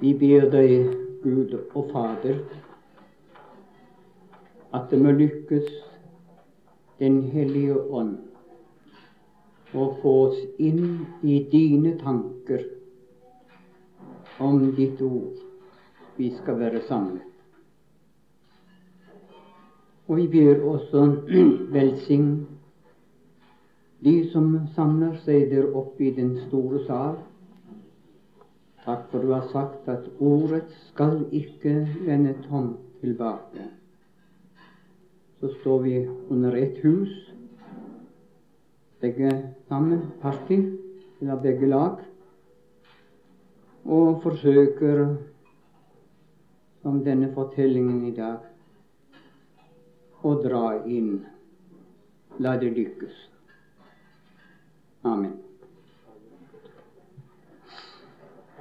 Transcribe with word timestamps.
Vi 0.00 0.14
ber 0.16 0.46
deg, 0.48 0.94
Gud 1.20 1.50
og 1.76 1.90
Fader, 1.92 2.38
at 4.72 4.86
det 4.88 5.00
må 5.02 5.12
lykkes 5.12 5.66
Den 7.00 7.18
hellige 7.32 7.76
ånd 7.76 9.74
å 9.76 9.84
få 10.00 10.12
oss 10.22 10.38
inn 10.60 11.06
i 11.24 11.38
dine 11.52 11.94
tanker 12.00 12.64
om 14.40 14.70
ditt 14.76 15.00
ord. 15.04 15.36
Vi 16.16 16.30
skal 16.38 16.58
være 16.60 16.82
samlet. 16.88 17.28
Og 20.08 20.16
vi 20.16 20.26
ber 20.32 20.64
også 20.74 21.06
velsign 21.76 22.30
de 24.04 24.16
som 24.32 24.52
samler 24.76 25.16
seg 25.24 25.50
der 25.52 25.72
oppe 25.76 26.08
i 26.08 26.14
den 26.16 26.38
store 26.48 26.84
sal 26.88 27.20
Takk 28.90 29.10
for 29.10 29.22
du 29.22 29.28
har 29.30 29.44
sagt 29.52 29.88
at 29.88 30.06
ordet 30.18 30.64
skal 30.88 31.20
ikke 31.30 31.74
vende 32.06 32.32
tomt 32.48 32.78
tilbake. 33.00 33.68
Så 35.38 35.50
står 35.60 35.82
vi 35.82 35.92
under 36.30 36.56
ett 36.58 36.80
hus, 36.82 37.12
begge 39.00 39.30
sammen, 39.68 40.00
parti, 40.22 40.58
eller 41.20 41.38
begge 41.42 41.68
lag, 41.70 42.00
og 43.84 44.22
forsøker, 44.22 45.14
som 46.82 46.98
denne 47.04 47.30
fortellingen 47.34 48.08
i 48.08 48.10
dag, 48.16 48.42
å 50.22 50.34
dra 50.42 50.64
inn. 50.82 51.14
La 52.42 52.56
det 52.58 52.72
lykkes. 52.74 53.22
Amen. 55.04 55.38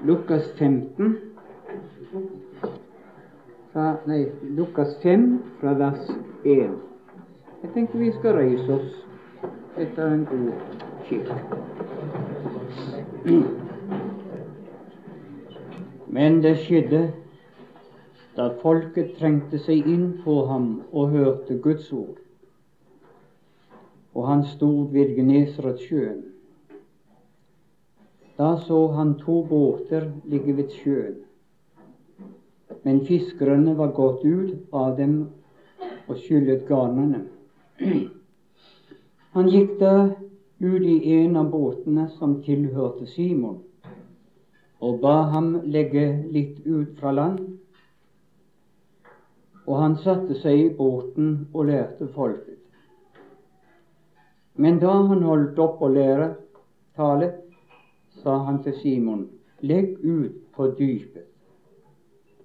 Lukas 0.05 0.52
15 0.58 1.17
fra, 3.73 3.98
Nei, 4.05 4.31
Lukas 4.56 4.95
5 5.02 5.44
fra 5.59 5.73
vers 5.73 6.09
1. 6.45 6.69
Jeg 7.64 7.72
tenker 7.73 8.00
vi 8.00 8.11
skal 8.11 8.33
reise 8.33 8.73
oss 8.73 9.06
etter 9.78 10.14
en 10.14 10.25
god 10.25 10.52
kirke. 11.09 11.36
Men 16.08 16.39
det 16.44 16.56
skjedde 16.63 17.03
da 18.39 18.47
folket 18.63 19.17
trengte 19.19 19.59
seg 19.59 19.84
inn 19.84 20.13
på 20.23 20.39
ham 20.47 20.72
og 20.95 21.11
hørte 21.11 21.59
Guds 21.59 21.91
ord. 21.91 22.16
Og 24.16 24.28
han 24.31 24.47
stod 24.47 24.94
ved 24.95 25.16
Genesaretsjøen. 25.19 26.28
Da 28.39 28.57
så 28.57 28.87
han 28.87 29.17
to 29.19 29.41
båter 29.43 30.05
ligge 30.23 30.53
ved 30.55 30.69
sjøen. 30.71 31.15
Men 32.83 33.01
fiskerne 33.05 33.73
var 33.75 33.91
gått 33.97 34.21
ut 34.23 34.69
av 34.71 34.93
dem 34.95 35.15
og 36.07 36.21
skyllet 36.21 36.63
garnene. 36.69 37.25
Han 39.35 39.49
gikk 39.51 39.73
da 39.81 39.91
ut 40.59 40.85
i 40.87 41.17
en 41.17 41.35
av 41.41 41.49
båtene 41.51 42.05
som 42.13 42.37
tilhørte 42.45 43.09
Simon, 43.11 43.59
og 44.79 45.01
ba 45.03 45.17
ham 45.33 45.51
legge 45.67 46.05
litt 46.31 46.63
ut 46.63 46.95
fra 47.01 47.11
land. 47.11 47.43
Og 49.67 49.75
han 49.81 49.99
satte 49.99 50.39
seg 50.39 50.63
i 50.63 50.71
båten 50.79 51.49
og 51.51 51.67
lærte 51.73 52.07
folket. 52.15 52.55
Men 54.55 54.79
da 54.79 54.95
han 55.11 55.27
holdt 55.27 55.59
opp 55.59 55.83
å 55.83 55.91
lære 55.91 56.31
tale, 56.95 57.33
sa 58.23 58.38
han 58.45 58.62
til 58.64 58.75
Simon, 58.81 59.28
legg 59.62 59.98
ut 60.03 60.36
på 60.56 60.72
dypet 60.80 61.25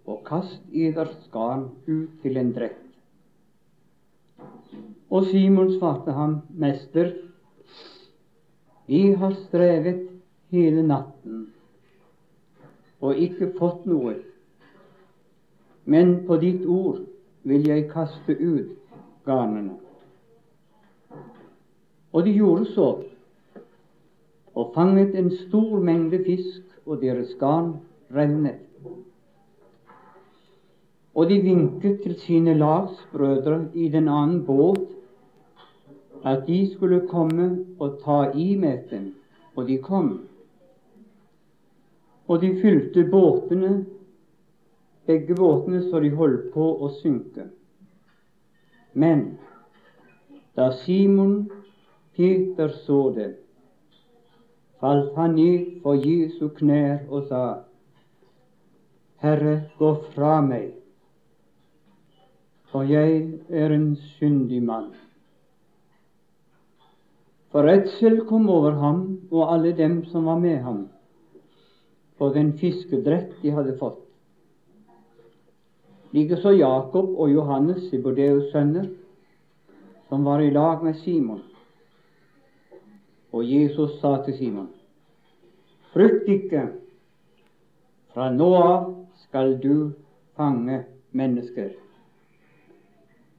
og 0.05 0.20
kast 0.27 0.61
eders 0.72 1.14
garn 1.33 1.69
ut 1.86 2.11
til 2.22 2.36
en 2.36 2.53
drett. 2.53 2.80
Og 5.11 5.25
Simon 5.30 5.70
svarte 5.78 6.13
ham, 6.13 6.40
Mester, 6.51 7.13
vi 8.86 9.14
har 9.17 9.33
strevet 9.46 10.02
hele 10.52 10.83
natten 10.86 11.46
og 13.05 13.20
ikke 13.20 13.51
fått 13.58 13.84
noe, 13.89 14.14
men 15.84 16.14
på 16.27 16.36
ditt 16.40 16.64
ord 16.64 17.02
vil 17.45 17.67
jeg 17.68 17.89
kaste 17.90 18.36
ut 18.40 18.70
garnene. 19.27 19.77
Og 22.14 22.24
de 22.24 22.33
gjorde 22.33 22.70
så 22.73 22.89
og 24.54 24.72
fanget 24.74 25.14
en 25.18 25.30
stor 25.30 25.80
mengde 25.80 26.24
fisk, 26.24 26.62
og 26.86 27.00
deres 27.00 27.34
garn 27.40 27.76
revnet. 28.14 28.60
Og 31.14 31.30
de 31.30 31.38
vinket 31.40 32.00
til 32.02 32.14
sine 32.20 32.54
lagsbrødre 32.54 33.68
i 33.74 33.88
den 33.88 34.08
annen 34.08 34.44
båt 34.46 34.82
at 36.24 36.46
de 36.46 36.74
skulle 36.74 37.00
komme 37.08 37.66
og 37.78 37.98
ta 38.04 38.30
i 38.34 38.54
med 38.56 38.78
dem, 38.90 39.14
og 39.56 39.68
de 39.68 39.78
kom. 39.78 40.26
Og 42.28 42.40
de 42.40 42.60
fylte 42.62 43.04
båtene, 43.10 43.84
begge 45.06 45.34
båtene, 45.34 45.82
så 45.90 46.00
de 46.00 46.10
holdt 46.10 46.48
på 46.54 46.68
å 46.80 46.88
synke. 47.02 47.50
Men 48.94 49.26
da 50.56 50.70
Simon 50.84 51.50
Peter 52.16 52.72
så 52.86 53.10
det, 53.16 53.34
falt 54.84 55.14
han 55.17 55.33
ned 55.39 55.80
for 55.80 55.96
Jesu 55.96 56.50
knær 56.58 57.06
og 57.08 57.30
sa, 57.30 57.45
Herre, 59.24 59.55
gå 59.78 59.95
fra 60.12 60.42
meg, 60.45 60.74
for 62.68 62.84
jeg 62.84 63.22
er 63.48 63.72
en 63.72 63.95
syndig 64.18 64.61
mann. 64.67 64.90
For 67.48 67.64
redsel 67.64 68.27
kom 68.28 68.50
over 68.52 68.77
ham 68.83 69.00
og 69.30 69.55
alle 69.55 69.72
dem 69.78 70.02
som 70.11 70.28
var 70.28 70.42
med 70.42 70.61
ham, 70.67 70.84
for 72.20 72.36
den 72.36 72.52
fiskedrett 72.61 73.33
de 73.40 73.56
hadde 73.56 73.78
fått. 73.80 74.02
Likeså 76.12 76.52
Jakob 76.58 77.16
og 77.16 77.33
Johannes, 77.33 77.89
Sibodeus 77.89 78.52
sønner, 78.52 78.92
som 80.12 80.28
var 80.28 80.45
i 80.45 80.52
lag 80.52 80.84
med 80.84 81.01
Simon. 81.01 81.40
Og 83.33 83.42
Jesus 83.48 83.96
sa 83.98 84.18
til 84.22 84.36
Simon, 84.39 84.73
frykt 85.94 86.28
ikke, 86.28 86.66
fra 88.14 88.28
nå 88.34 88.50
av 88.58 88.90
skal 89.22 89.55
du 89.62 89.92
fange 90.34 90.82
mennesker. 91.14 91.70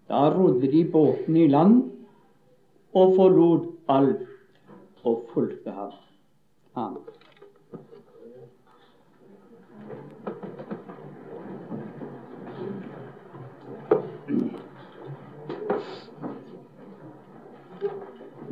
Da 0.08 0.30
rodde 0.32 0.70
de 0.72 0.86
båten 0.92 1.38
i 1.38 1.48
land 1.52 1.82
og 2.96 3.16
forlot 3.18 3.68
alt 3.92 4.24
og 5.04 5.28
fulgte 5.34 5.76
ham. 5.76 5.96
Amen. 6.76 7.04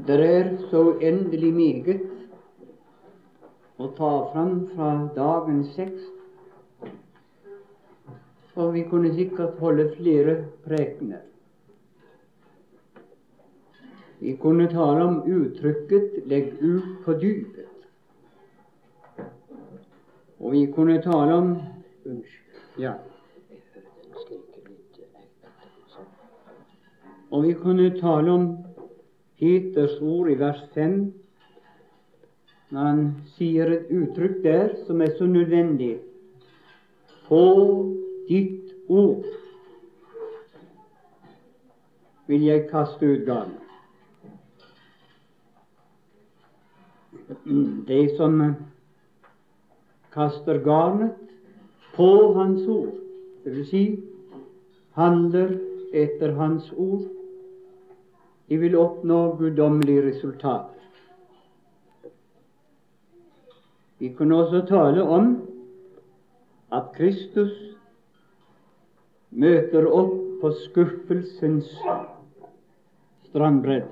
Det 0.04 0.20
er 0.20 0.50
så 0.70 0.82
uendelig 0.92 1.54
meget 1.54 2.13
å 3.84 3.92
ta 3.98 4.12
fram 4.32 4.56
fra 4.72 4.90
dagens 5.16 5.76
seks. 5.76 6.02
For 8.54 8.72
vi 8.72 8.84
kunne 8.90 9.14
sikkert 9.16 9.60
holde 9.60 9.90
flere 9.98 10.36
prekener. 10.66 11.24
Vi 14.24 14.38
kunne 14.40 14.70
tale 14.72 15.04
om 15.04 15.22
uttrykket 15.28 16.28
'legg 16.28 16.54
ut 16.62 17.06
på 17.06 17.14
dypet'. 17.14 17.70
Og 20.40 20.52
vi 20.52 20.66
kunne 20.76 21.02
tale 21.02 21.34
om 21.34 21.58
Unnskyld. 22.06 22.80
Ja. 22.80 22.94
Og 27.32 27.44
vi 27.44 27.54
kunne 27.54 28.00
tale 28.00 28.32
om 28.32 28.58
Peters 29.40 30.02
ord 30.02 30.30
i 30.30 30.36
vers 30.40 30.64
5, 30.74 30.92
når 31.02 31.23
han 32.80 33.02
sier 33.36 33.70
et 33.70 33.90
uttrykk 33.94 34.40
der 34.44 34.72
som 34.88 35.02
er 35.02 35.14
så 35.18 35.28
nødvendig. 35.30 35.98
På 37.28 37.42
ditt 38.30 38.74
ord 38.90 39.26
vil 42.28 42.46
jeg 42.48 42.68
kaste 42.72 43.06
ut 43.06 43.26
garnet. 43.28 43.60
De 47.88 48.00
som 48.18 48.42
kaster 50.14 50.60
garnet 50.64 51.16
på 51.96 52.10
Hans 52.34 52.68
ord, 52.68 52.94
vil 53.46 53.66
si 53.70 53.84
handler 54.98 55.58
etter 55.94 56.34
Hans 56.38 56.72
ord, 56.78 57.06
de 58.50 58.58
vil 58.58 58.78
oppnå 58.78 59.20
guddommelig 59.40 60.02
resultater. 60.10 60.73
Vi 64.04 64.10
kunne 64.10 64.36
også 64.36 64.66
tale 64.68 65.04
om 65.04 65.28
at 66.76 66.90
Kristus 66.96 67.54
møter 69.32 69.88
opp 69.88 70.18
på 70.42 70.52
skuffelsens 70.66 71.70
strandbredd. 73.30 73.88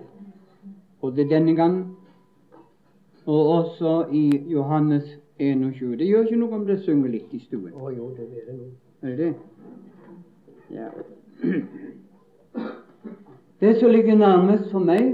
Både 0.99 1.29
denne 1.31 1.55
gang 1.55 1.79
og 3.23 3.53
også 3.55 3.95
i 4.11 4.25
Johannes 4.51 5.07
21. 5.39 5.95
Det 6.03 6.11
gjør 6.11 6.27
ikke 6.27 6.43
noe 6.43 6.59
om 6.59 6.67
det 6.67 6.81
synger 6.83 7.15
litt 7.15 7.31
i 7.31 7.39
stuen. 7.47 7.71
Å 7.71 7.95
jo, 7.95 8.11
det 8.19 8.27
er 8.27 8.51
det 8.51 8.59
nå. 8.59 8.69
Er 9.07 9.15
det 9.15 9.17
det? 9.23 9.33
Ja. 10.75 10.91
Det 13.63 13.75
som 13.79 13.95
ligger 13.95 14.19
nærmest 14.19 14.71
for 14.75 14.83
meg 14.83 15.13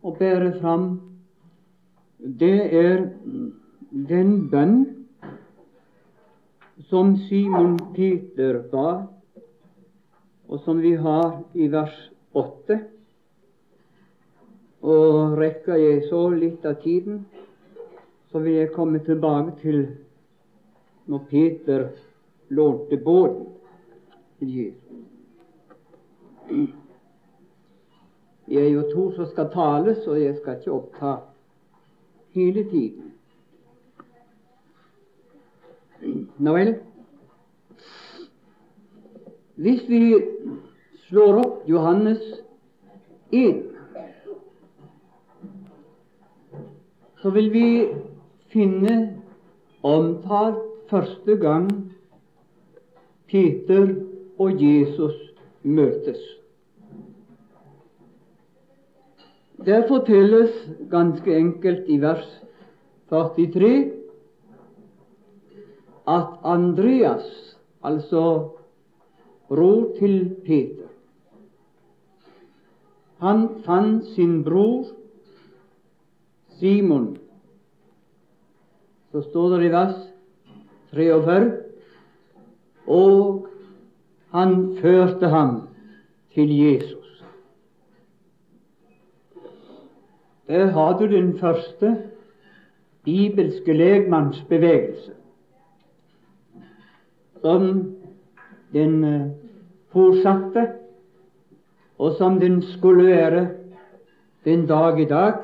å 0.00 0.16
bære 0.16 0.54
fram, 0.62 0.94
det 2.16 2.56
er 2.72 3.10
den 3.90 4.48
bønn 4.50 4.84
som 6.88 7.16
Simon 7.28 7.78
Peter 7.94 8.62
ba, 8.70 9.06
og 10.50 10.60
som 10.64 10.80
vi 10.82 10.94
har 10.94 11.42
i 11.54 11.68
vers 11.70 11.96
8. 12.34 12.78
Og 14.80 15.36
rekker 15.38 15.76
jeg 15.76 16.06
så 16.08 16.22
litt 16.32 16.64
av 16.66 16.78
tiden, 16.82 17.24
så 18.30 18.38
vil 18.38 18.60
jeg 18.60 18.72
komme 18.74 19.02
tilbake 19.04 19.56
til 19.60 19.82
når 21.10 21.26
Peter 21.30 21.88
lånte 22.54 22.96
båten 23.04 23.46
til 24.38 24.54
Jesus. 24.56 24.86
Vi 28.50 28.58
er 28.58 28.70
jo 28.70 28.86
to 28.90 29.10
som 29.14 29.26
skal 29.30 29.50
tale, 29.52 29.94
så 30.02 30.16
jeg 30.18 30.38
skal 30.40 30.58
ikke 30.58 30.74
oppta 30.74 31.12
hele 32.34 32.64
tiden. 32.70 33.09
Nå 36.38 36.52
vel. 36.56 36.74
Hvis 39.60 39.82
vi 39.88 40.16
slår 41.08 41.40
opp 41.42 41.68
Johannes 41.68 42.22
1, 43.36 43.58
så 47.20 47.32
vil 47.34 47.50
vi 47.52 47.66
finne 48.52 48.96
omtalt 49.84 50.62
første 50.88 51.36
gang 51.36 51.68
Peter 53.28 53.92
og 54.40 54.62
Jesus 54.62 55.16
møtes. 55.62 56.20
Der 59.60 59.84
fortelles 59.88 60.56
ganske 60.90 61.36
enkelt 61.36 61.88
i 61.92 62.00
vers 62.00 62.24
43 63.12 63.99
at 66.08 66.26
Andreas, 66.44 67.56
altså 67.84 68.22
bror 69.48 69.96
til 69.98 70.36
Peter, 70.46 70.88
han 73.18 73.48
fant 73.64 74.06
sin 74.14 74.44
bror 74.44 74.84
Simon. 76.58 77.18
Så 79.12 79.22
står 79.30 79.48
det 79.56 79.66
i 79.66 79.72
vers 79.72 79.98
43 80.92 81.60
og 82.90 83.46
han 84.34 84.78
førte 84.80 85.28
ham 85.28 85.68
til 86.34 86.50
Jesus. 86.58 87.24
Der 90.46 90.66
har 90.66 90.98
du 90.98 91.06
den 91.06 91.38
første 91.38 91.96
bibelske 93.04 93.72
legmannsbevegelse, 93.72 95.12
som 97.40 97.96
den 98.72 99.04
eh, 99.04 99.30
fortsatte, 99.92 100.66
og 102.00 102.16
som 102.16 102.38
den 102.40 102.62
skulle 102.62 103.06
være 103.06 103.48
den 104.44 104.66
dag 104.66 105.00
i 105.00 105.04
dag. 105.04 105.42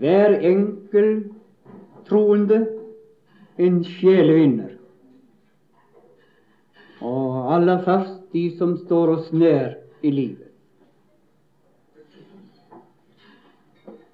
Hver 0.00 0.38
enkel 0.40 1.10
troende 2.08 2.66
en 3.60 3.82
sjelevinner. 3.84 4.76
Og 7.00 7.54
aller 7.54 7.82
først 7.84 8.32
de 8.32 8.46
som 8.56 8.76
står 8.86 9.16
oss 9.16 9.32
nær 9.32 9.74
i 10.02 10.10
livet. 10.10 10.46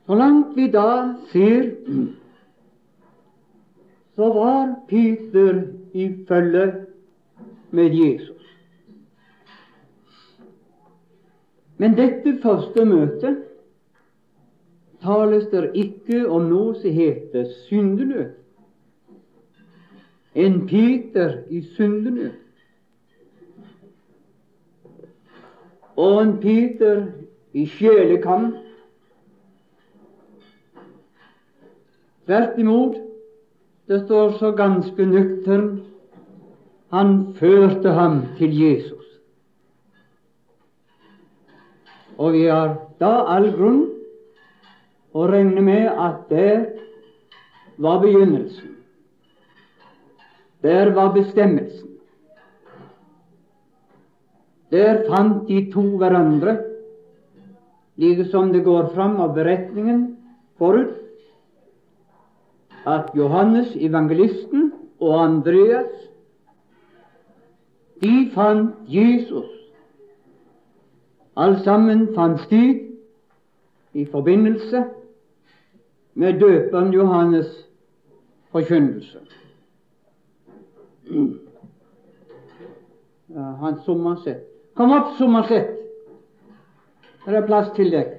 Så 0.07 0.15
langt 0.15 0.55
vi 0.55 0.69
da 0.71 1.15
ser, 1.33 1.73
så 4.15 4.29
var 4.35 4.75
Peter 4.89 5.65
i 5.97 6.25
følge 6.29 6.73
med 7.71 7.95
Jesus. 7.95 8.43
Men 11.77 11.97
dette 11.97 12.39
første 12.43 12.85
møtet 12.85 13.43
tales 15.05 15.47
det 15.53 15.71
ikke 15.75 16.25
om 16.29 16.49
noe 16.51 16.75
som 16.81 16.93
heter 16.93 17.49
syndenød. 17.69 18.35
En 20.35 20.67
Peter 20.69 21.39
i 21.51 21.63
syndenød. 21.77 22.33
Og 25.97 26.23
en 26.23 26.37
Peter 26.41 27.07
i 27.53 27.67
sjelekamp 27.67 28.57
Tvert 32.27 32.59
imot, 32.59 32.97
det 33.87 34.01
står 34.05 34.33
så 34.39 34.51
ganske 34.59 35.05
nøktern 35.07 35.86
han 36.91 37.35
førte 37.39 37.93
ham 37.97 38.21
til 38.39 38.53
Jesus. 38.55 39.05
Og 42.19 42.33
vi 42.33 42.47
har 42.49 42.77
da 43.01 43.13
all 43.35 43.51
grunn 43.57 43.83
å 45.17 45.27
regne 45.29 45.65
med 45.65 45.89
at 45.91 46.29
der 46.31 46.69
var 47.77 48.01
begynnelsen. 48.05 48.77
Der 50.65 50.93
var 50.97 51.13
bestemmelsen. 51.15 51.93
Der 54.73 55.05
fant 55.07 55.45
de 55.49 55.61
to 55.71 55.85
hverandre, 56.01 56.57
like 57.97 58.25
som 58.31 58.51
det 58.53 58.65
går 58.65 58.91
fram 58.95 59.21
av 59.23 59.35
beretningen 59.37 60.17
forut 60.59 60.97
at 62.87 63.13
Johannes 63.17 63.73
evangelisten 63.77 64.71
og 65.01 65.15
Andreas 65.21 66.06
de 68.03 68.31
fant 68.35 68.75
Jesus. 68.89 69.51
Alt 71.37 71.65
sammen 71.65 72.09
fant 72.15 72.41
sted 72.41 72.83
i 73.93 74.05
forbindelse 74.05 74.85
med 76.15 76.41
døperen 76.41 76.95
Johannes' 76.95 77.67
forkynnelse. 78.53 79.19
Ja, 83.29 83.43
han 83.61 83.81
Sommerseth. 83.85 84.41
Kom 84.75 84.93
opp, 84.93 85.17
Sommerseth! 85.19 85.73
Det 87.27 87.35
er 87.35 87.47
plass 87.47 87.69
til 87.77 87.91
deg. 87.91 88.13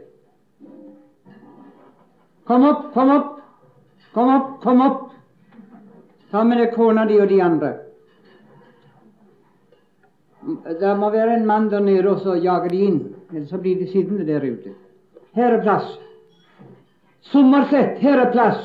Kom 2.45 2.65
opp, 2.67 2.89
kom 2.93 3.09
opp! 3.09 3.33
Kom 4.13 4.29
opp, 4.33 4.55
kom 4.61 4.81
opp! 4.81 5.03
Ta 6.31 6.43
med 6.43 6.59
deg 6.61 6.73
kona 6.75 7.05
di 7.07 7.19
og 7.21 7.29
de 7.29 7.41
andre. 7.43 7.73
Det 10.47 10.91
må 10.97 11.09
være 11.11 11.37
en 11.37 11.45
mann 11.45 11.69
der 11.69 11.83
nede 11.83 12.09
og 12.09 12.21
så 12.23 12.35
jager 12.39 12.69
de 12.71 12.83
inn, 12.87 12.99
ellers 13.33 13.49
så 13.49 13.57
blir 13.59 13.79
de 13.79 13.87
sittende 13.91 14.25
der 14.27 14.45
ute. 14.45 14.75
Her 15.35 15.57
er 15.57 15.63
plass. 15.63 15.89
Sommersett, 17.31 17.97
her 17.99 18.21
er 18.21 18.31
plass. 18.31 18.61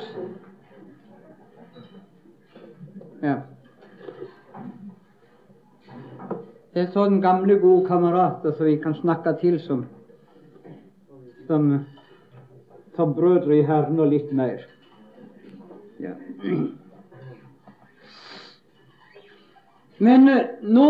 Ja. 3.22 3.40
Det 6.72 6.86
er 6.86 6.94
sånne 6.94 7.20
gamle, 7.20 7.58
gode 7.60 7.86
kamerater 7.86 8.54
som 8.56 8.66
vi 8.66 8.78
kan 8.80 8.94
snakke 8.96 9.34
til 9.42 9.58
som 9.60 9.82
som, 11.46 11.84
som 12.96 13.14
brødre 13.14 13.58
i 13.58 13.66
Herren 13.66 14.00
og 14.00 14.08
litt 14.08 14.30
mer. 14.32 14.62
Ja. 16.00 16.14
Men 20.02 20.28
eh, 20.28 20.54
nå 20.62 20.88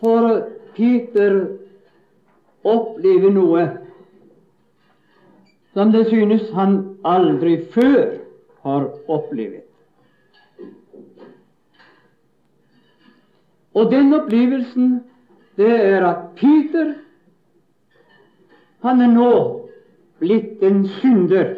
får 0.00 0.28
Peter 0.76 1.36
oppleve 2.66 3.30
noe 3.34 3.64
som 5.74 5.92
det 5.94 6.06
synes 6.08 6.48
han 6.54 6.78
aldri 7.06 7.56
før 7.74 8.16
har 8.64 8.88
opplevd. 9.08 9.62
Og 13.74 13.92
den 13.92 14.10
opplevelsen, 14.16 14.98
det 15.56 15.70
er 15.70 16.04
at 16.08 16.26
Peter 16.40 16.94
han 18.82 19.02
er 19.04 19.12
nå 19.12 19.32
blitt 20.20 20.62
en 20.64 20.82
synder 20.98 21.52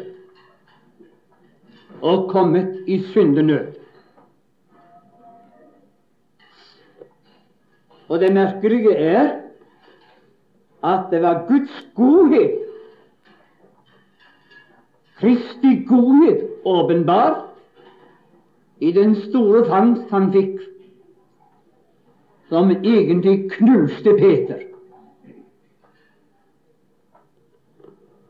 og 2.03 2.27
kommet 2.31 2.83
i 2.87 2.99
syndenød. 3.13 3.82
Og 8.13 8.19
det 8.19 8.33
merkelige 8.33 8.95
er 8.95 9.29
at 10.83 11.05
det 11.11 11.21
var 11.21 11.45
Guds 11.47 11.87
godhet, 11.95 12.59
Kristi 15.17 15.85
godhet, 15.87 16.47
åpenbart 16.65 17.37
i 18.79 18.91
den 18.91 19.15
store 19.15 19.65
fangst 19.65 20.11
han 20.11 20.29
fikk, 20.33 20.59
som 22.49 22.69
egentlig 22.71 23.51
knuste 23.51 24.13
Peter. 24.19 24.61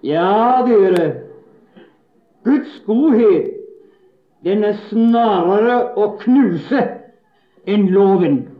Ja, 0.03 0.63
dere, 0.67 1.11
Guds 2.43 2.79
godhet, 2.85 3.51
den 4.43 4.63
er 4.63 4.79
snarere 4.87 5.77
å 5.99 6.13
knuse 6.23 6.87
enn 7.67 7.89
loven. 7.91 8.52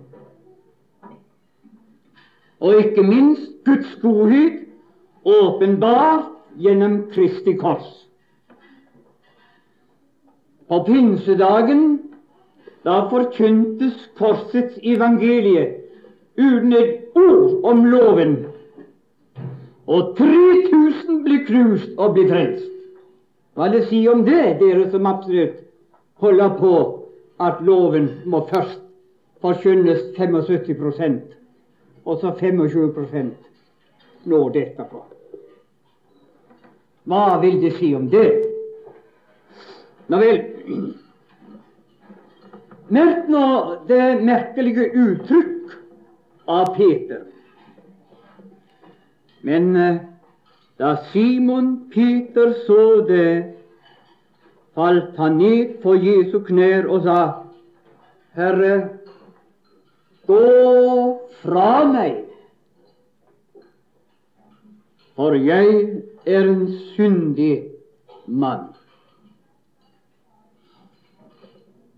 Og 2.64 2.80
ikke 2.80 3.04
minst 3.04 3.50
Guds 3.66 3.92
godhet 4.02 4.64
åpenbart 5.26 6.32
gjennom 6.60 7.02
Kristi 7.12 7.58
kors. 7.60 7.90
På 10.68 10.80
pinsedagen 10.88 12.00
da 12.84 13.02
forkyntes 13.12 14.10
korsets 14.18 14.80
evangelie 14.84 15.66
uten 16.38 16.74
et 16.74 17.16
ord 17.16 17.60
om 17.68 17.86
loven, 17.86 18.38
og 19.88 20.16
3000 20.18 21.24
blir 21.24 21.44
knust 21.48 21.92
og 21.98 22.16
blir 22.16 22.32
frelst. 22.32 22.70
Hva 23.54 23.68
vil 23.68 23.78
det 23.78 23.88
si 23.92 24.00
om 24.10 24.24
det, 24.26 24.58
dere 24.60 24.88
som 24.92 25.06
absolutt 25.06 25.60
holder 26.24 26.56
på 26.58 26.74
at 27.44 27.60
loven 27.62 28.10
må 28.26 28.46
først 28.50 28.82
forkynnes 29.44 30.14
75 30.18 31.43
og 32.06 32.20
så 32.20 32.34
25% 32.40 33.32
nå 34.30 34.42
dette 34.56 34.86
på. 34.90 35.04
Hva 37.04 37.40
vil 37.42 37.60
det 37.62 37.74
si 37.78 37.94
om 37.96 38.08
det? 38.12 38.28
Nå 40.08 40.20
vel 40.20 40.42
Merk 42.94 43.30
nå 43.32 43.46
det 43.88 44.20
merkelige 44.22 44.90
uttrykk 44.92 45.72
av 46.52 46.74
Peter. 46.76 47.24
Men 49.42 49.76
eh, 49.76 49.96
da 50.78 50.92
Simon 51.10 51.90
Peter 51.94 52.54
så 52.68 52.84
det, 53.08 53.56
falt 54.76 55.18
han 55.18 55.40
ned 55.40 55.80
på 55.82 55.96
Jesu 55.96 56.38
knær 56.46 56.86
og 56.92 57.08
sa, 57.08 57.18
Herre, 58.38 58.76
gå 60.28 61.20
fra 61.42 61.72
meg, 61.90 62.22
for 65.16 65.36
jeg 65.38 65.74
er 66.26 66.48
en 66.48 66.68
syndig 66.96 67.56
mann. 68.28 68.72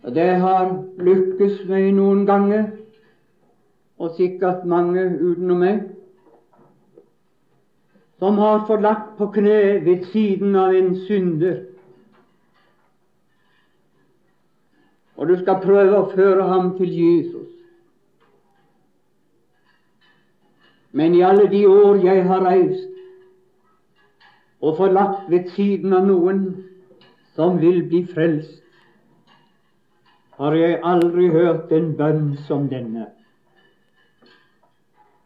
Det 0.05 0.31
har 0.41 0.67
lykkes 1.01 1.63
meg 1.69 1.91
noen 1.97 2.25
ganger, 2.27 2.65
og 3.97 4.17
sikkert 4.17 4.65
mange 4.69 5.05
utenom 5.17 5.63
meg, 5.63 5.79
som 8.19 8.37
har 8.39 8.65
forlatt 8.67 9.15
på 9.17 9.27
kne 9.35 9.85
ved 9.85 10.05
siden 10.11 10.55
av 10.55 10.75
en 10.75 10.93
synder. 11.07 11.63
Og 15.15 15.27
du 15.27 15.35
skal 15.39 15.61
prøve 15.63 15.97
å 15.99 16.09
føre 16.11 16.45
ham 16.47 16.73
til 16.77 16.91
Jesus. 16.91 17.34
Men 20.95 21.15
i 21.15 21.23
alle 21.27 21.49
de 21.51 21.65
år 21.67 21.99
jeg 22.05 22.23
har 22.27 22.43
reist 22.45 22.91
og 24.63 24.77
forlatt 24.77 25.25
ved 25.29 25.49
siden 25.53 25.93
av 25.93 26.07
noen 26.07 26.45
som 27.35 27.59
vil 27.59 27.81
bli 27.89 28.05
frelst, 28.07 28.61
har 30.39 30.55
jeg 30.55 30.79
aldri 30.83 31.27
hørt 31.31 31.71
en 31.75 31.91
bønn 31.99 32.31
som 32.47 32.69
denne. 32.71 33.09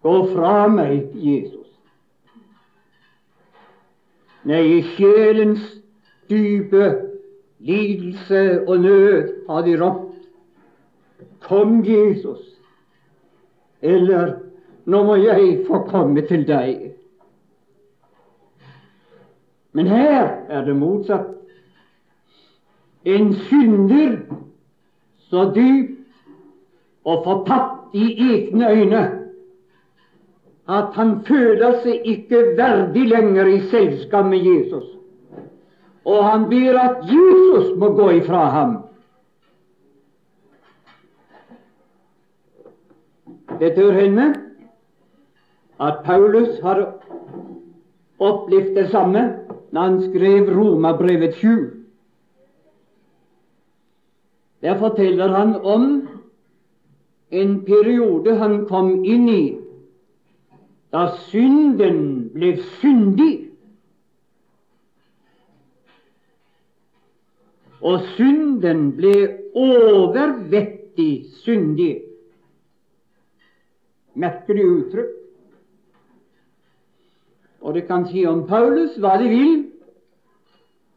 Gå 0.02 0.16
fra 0.34 0.66
meg, 0.74 1.14
Jesus. 1.14 1.70
Nei, 4.50 4.64
i 4.80 4.84
sjelens 4.96 5.64
dype 6.32 6.92
lidelse 7.62 8.44
og 8.66 8.86
nød 8.86 9.34
har 9.50 9.66
de 9.70 9.80
ropt 9.82 10.06
Kom, 11.44 11.80
Jesus, 11.86 12.42
eller 13.82 14.49
nå 14.90 15.04
må 15.06 15.16
jeg 15.22 15.66
få 15.68 15.84
komme 15.90 16.24
til 16.28 16.48
deg. 16.48 16.90
Men 19.78 19.88
her 19.88 20.24
er 20.50 20.66
det 20.66 20.76
motsatt. 20.76 21.36
En 23.06 23.32
synder 23.48 24.18
så 25.30 25.46
dyp 25.56 25.96
og 27.06 27.24
fortapt 27.24 27.96
i 27.96 28.08
egne 28.32 28.72
øyne 28.72 29.04
at 30.70 30.94
han 30.94 31.16
føler 31.26 31.80
seg 31.84 32.06
ikke 32.06 32.42
verdig 32.58 33.08
lenger 33.10 33.48
i 33.50 33.62
selskap 33.72 34.28
med 34.30 34.44
Jesus. 34.46 34.86
Og 36.06 36.20
han 36.26 36.46
ber 36.50 36.78
at 36.78 37.08
Jesus 37.10 37.72
må 37.78 37.90
gå 37.98 38.10
ifra 38.20 38.44
ham. 38.54 38.76
Det 43.60 43.74
tør 43.76 43.98
hende 43.98 44.28
at 45.80 46.04
Paulus 46.06 46.60
har 46.62 46.82
opplevd 48.20 48.76
det 48.76 48.90
samme 48.92 49.22
når 49.72 49.82
han 49.82 50.00
skrev 50.10 50.50
Romabrevet 50.58 51.36
7. 51.36 51.48
Der 54.62 54.80
forteller 54.80 55.28
han 55.28 55.56
om 55.56 55.86
en 57.32 57.66
periode 57.66 58.36
han 58.36 58.66
kom 58.68 59.04
inn 59.06 59.30
i 59.30 59.44
da 60.94 61.06
synden 61.30 62.00
ble 62.34 62.56
syndig. 62.80 63.34
Og 67.80 68.02
synden 68.18 68.90
ble 68.98 69.14
overvettig 69.54 71.14
syndig. 71.46 71.94
Merkelig 74.20 74.66
uttrykk. 74.66 75.19
Og 77.62 77.74
det 77.74 77.88
kan 77.88 78.08
si 78.08 78.26
om 78.26 78.46
Paulus 78.48 78.96
hva 78.98 79.18
de 79.20 79.30
vil. 79.30 79.54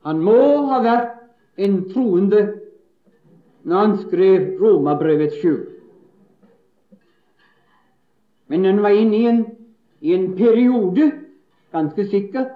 Han 0.07 0.23
må 0.23 0.38
ha 0.71 0.81
vært 0.83 1.11
en 1.62 1.83
troende 1.92 2.42
når 3.62 3.78
han 3.78 3.99
skrev 4.02 4.47
Romabrevet 4.61 5.37
7. 5.42 5.52
Men 8.50 8.64
han 8.64 8.83
var 8.83 8.97
inne 8.99 9.16
i 9.16 9.26
en, 9.31 9.45
i 10.00 10.14
en 10.14 10.33
periode, 10.37 11.12
ganske 11.73 12.07
sikkert, 12.11 12.50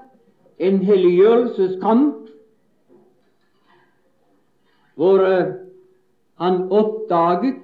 en 0.59 0.81
helliggjørelseskamp, 0.85 2.27
hvor 4.97 5.21
uh, 5.21 5.55
han 6.41 6.63
oppdaget 6.73 7.63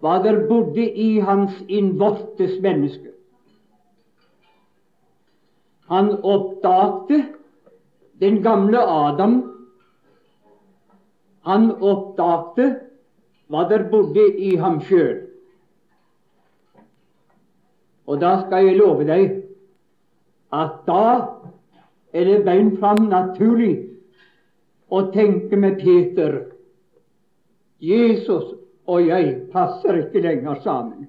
hva 0.00 0.16
der 0.24 0.46
bodde 0.48 0.84
i 0.84 1.18
hans 1.20 1.52
innvortes 1.68 2.56
menneske. 2.64 3.09
Han 5.90 6.12
oppdagte 6.22 7.24
den 8.22 8.42
gamle 8.44 8.78
Adam 8.78 9.40
han 11.48 11.70
oppdagte 11.80 12.66
hva 13.50 13.64
der 13.70 13.86
bodde 13.90 14.26
i 14.38 14.54
ham 14.60 14.78
sjøl. 14.84 15.22
Og 18.06 18.20
da 18.20 18.34
skal 18.44 18.66
jeg 18.68 18.78
love 18.78 19.06
deg 19.08 19.36
at 20.54 20.80
da 20.86 21.04
er 22.12 22.26
det 22.26 22.40
beint 22.46 22.78
fram 22.82 23.06
naturlig 23.08 23.74
å 24.90 25.04
tenke 25.14 25.56
med 25.56 25.78
Peter 25.80 26.40
Jesus 27.80 28.56
og 28.90 29.06
jeg 29.06 29.36
passer 29.52 30.02
ikke 30.02 30.22
lenger 30.24 30.58
sammen. 30.64 31.06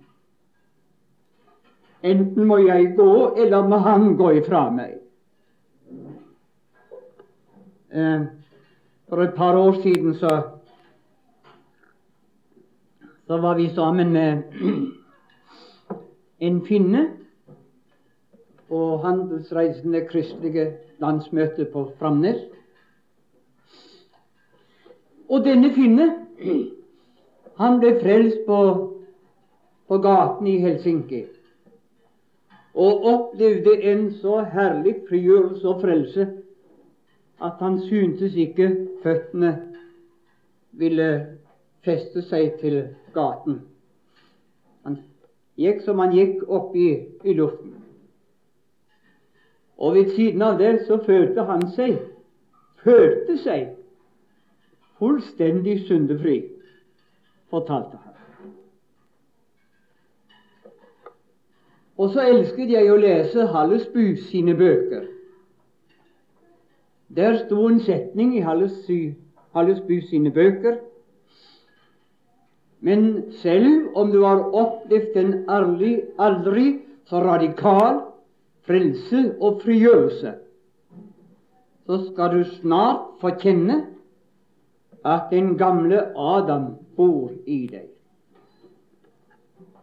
Enten 2.03 2.47
må 2.47 2.57
jeg 2.57 2.95
gå, 2.97 3.35
eller 3.37 3.67
må 3.69 3.77
han 3.77 4.15
gå 4.17 4.31
ifra 4.39 4.63
meg. 4.73 4.95
Eh, 7.93 8.21
for 9.09 9.21
et 9.21 9.35
par 9.37 9.57
år 9.59 9.75
siden 9.83 10.15
så, 10.17 10.29
så 13.27 13.37
var 13.37 13.59
vi 13.59 13.67
sammen 13.75 14.13
med 14.13 14.41
en 16.39 16.61
finne 16.65 17.03
på 18.69 18.97
Handelsreisende 19.03 20.01
kristelige 20.09 20.71
landsmøte 20.99 21.67
på 21.73 21.91
Framnes. 21.99 22.39
Og 25.29 25.45
denne 25.45 25.69
finne, 25.75 26.07
han 27.61 27.77
ble 27.79 27.93
frelst 28.01 28.41
på, 28.47 28.57
på 29.87 30.01
gaten 30.01 30.49
i 30.49 30.57
Helsinki 30.63 31.21
og 32.73 33.05
opplevde 33.05 33.73
en 33.91 34.11
så 34.21 34.43
herlig 34.53 34.95
frigjørelse 35.09 35.67
og 35.67 35.81
frelse 35.81 36.27
at 37.41 37.59
han 37.59 37.79
syntes 37.87 38.35
ikke 38.35 38.69
føttene 39.03 39.51
ville 40.71 41.09
feste 41.83 42.21
seg 42.29 42.53
til 42.61 42.77
gaten. 43.13 43.61
Han 44.85 44.97
gikk 45.59 45.81
som 45.85 45.99
han 45.99 46.13
gikk 46.15 46.45
opp 46.47 46.75
i, 46.77 46.89
i 47.23 47.33
luften. 47.33 47.75
Og 49.81 49.95
ved 49.95 50.15
siden 50.15 50.41
av 50.45 50.59
det 50.61 50.85
så 50.87 51.01
følte 51.05 51.43
han 51.49 51.65
seg 51.75 51.97
følte 52.83 53.37
seg 53.41 53.67
fullstendig 55.01 55.79
syndefri, 55.87 56.37
fortalte 57.49 57.97
han. 57.97 58.00
Og 62.01 62.13
så 62.13 62.23
elsket 62.25 62.71
jeg 62.73 62.89
å 62.89 62.97
lese 62.97 63.45
Hallesby 63.53 64.15
sine 64.29 64.55
bøker. 64.57 65.05
Der 67.11 67.35
sto 67.43 67.67
en 67.67 67.81
setning 67.83 68.33
i 68.39 68.41
Hallesby 68.41 69.99
sine 70.09 70.31
bøker 70.33 70.79
men 72.81 73.31
selv 73.41 73.97
om 73.97 74.11
du 74.11 74.23
har 74.25 74.41
opplevd 74.57 75.17
en 75.21 75.33
aldri, 75.49 75.91
aldri 76.17 76.79
så 77.05 77.21
radikal 77.21 77.99
frelse 78.65 79.21
og 79.37 79.61
frigjørelse, 79.61 80.33
så 81.85 81.99
skal 82.07 82.33
du 82.33 82.41
snart 82.55 83.05
få 83.21 83.35
kjenne 83.41 83.83
at 85.05 85.29
den 85.29 85.53
gamle 85.61 86.07
Adam 86.17 86.71
bor 86.97 87.29
i 87.45 87.67
deg. 87.69 87.90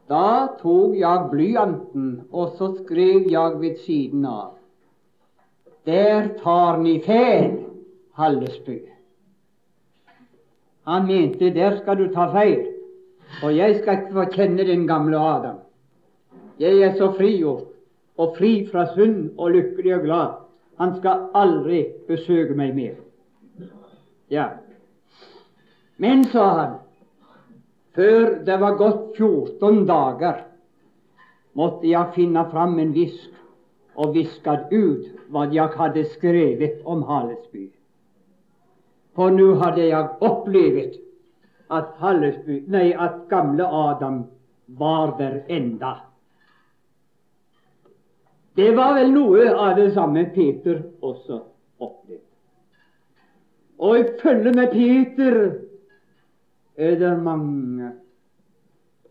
Da 0.08 0.56
tok 0.60 0.94
jeg 0.96 1.28
blyanten, 1.32 2.22
og 2.32 2.54
så 2.56 2.70
skrev 2.78 3.28
jeg 3.28 3.60
ved 3.60 3.76
siden 3.84 4.24
av. 4.24 4.54
Der 5.86 6.28
tar 6.42 6.78
ni 6.80 6.98
feil, 7.04 7.64
Hallesby. 8.16 8.80
Han 10.88 11.06
mente 11.06 11.50
der 11.54 11.76
skal 11.82 11.98
du 12.00 12.08
ta 12.12 12.30
feil. 12.32 12.66
Og 13.42 13.56
jeg 13.56 13.76
skal 13.80 13.98
ikke 13.98 14.14
få 14.16 14.24
kjenne 14.32 14.64
den 14.64 14.86
gamle 14.88 15.18
Adam. 15.20 15.58
Jeg 16.58 16.80
er 16.82 16.96
så 16.96 17.12
frigjort 17.12 17.68
og 18.16 18.34
fri 18.38 18.52
fra 18.72 18.86
synd 18.94 19.30
og 19.38 19.50
lykkelig 19.50 19.94
og 19.94 20.02
glad. 20.06 20.32
Han 20.78 20.96
skal 20.96 21.28
aldri 21.34 21.84
besøke 22.08 22.56
meg 22.56 22.74
mer. 22.74 22.96
Ja. 24.30 24.48
Men, 25.96 26.24
sa 26.32 26.48
han, 26.56 26.74
før 27.98 28.36
det 28.46 28.56
var 28.62 28.76
gått 28.78 29.16
14 29.18 29.80
dager, 29.88 30.44
måtte 31.58 31.88
jeg 31.90 32.14
finne 32.14 32.44
fram 32.52 32.76
en 32.78 32.94
visk 32.94 33.34
og 33.98 34.14
visket 34.14 34.70
ut 34.70 35.08
hva 35.34 35.48
jeg 35.50 35.74
hadde 35.74 36.04
skrevet 36.12 36.84
om 36.86 37.02
Halesby. 37.08 37.66
For 39.18 39.34
nå 39.34 39.56
hadde 39.58 39.88
jeg 39.88 40.12
opplevd 40.22 41.00
at, 41.74 41.96
Hallesby, 41.98 42.62
nei, 42.70 42.92
at 42.94 43.24
gamle 43.32 43.66
Adam 43.66 44.22
var 44.78 45.16
der 45.18 45.40
enda. 45.50 45.96
Det 48.54 48.70
var 48.78 48.94
vel 48.94 49.10
noe 49.10 49.50
av 49.50 49.74
det 49.78 49.90
samme 49.98 50.28
Peter 50.34 50.84
også 51.02 51.42
opplevde. 51.82 52.22
Og 53.82 53.98
i 53.98 54.06
følge 54.22 54.54
med 54.54 54.70
Peter 54.70 55.42
er 56.78 56.98
det 56.98 57.22
mange. 57.22 57.92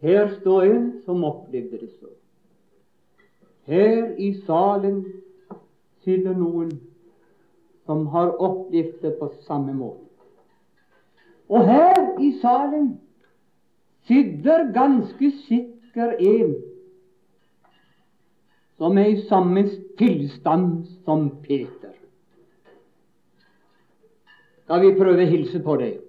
Her 0.01 0.29
står 0.39 0.61
en 0.61 0.91
som 1.05 1.23
opplevde 1.23 1.79
det 1.81 1.89
så. 1.99 2.11
Her 3.67 4.13
i 4.17 4.33
salen 4.45 5.01
sitter 6.05 6.37
noen 6.37 6.71
som 7.85 8.05
har 8.13 8.31
opplevd 8.39 9.01
det 9.01 9.17
på 9.19 9.31
samme 9.47 9.73
måte. 9.75 10.05
Og 11.49 11.67
her 11.67 12.19
i 12.23 12.31
salen 12.41 12.93
sitter 14.07 14.71
ganske 14.75 15.31
sikker 15.47 16.15
en 16.19 16.55
som 18.77 18.97
er 18.97 19.11
i 19.15 19.21
samme 19.27 19.63
tilstand 19.97 20.85
som 21.05 21.29
Peter. 21.43 21.95
Skal 24.67 24.83
vi 24.83 24.97
prøve 24.99 25.23
å 25.23 25.31
hilse 25.31 25.63
på 25.63 25.79
deg? 25.81 26.06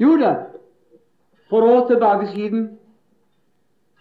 Jo 0.00 0.16
da, 0.18 0.34
for 1.50 1.62
år 1.62 1.86
tilbake 1.88 2.26
siden, 2.32 2.78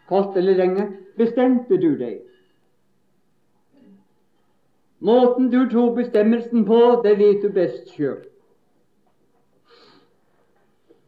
kort 0.10 0.38
eller 0.38 0.58
lenge, 0.58 0.88
bestemte 1.18 1.78
du 1.78 1.94
deg. 2.00 2.22
Måten 5.04 5.50
du 5.52 5.66
tok 5.70 5.98
bestemmelsen 5.98 6.66
på, 6.66 6.80
det 7.04 7.18
vet 7.20 7.42
du 7.44 7.50
best 7.52 7.92
sjøl. 7.94 8.22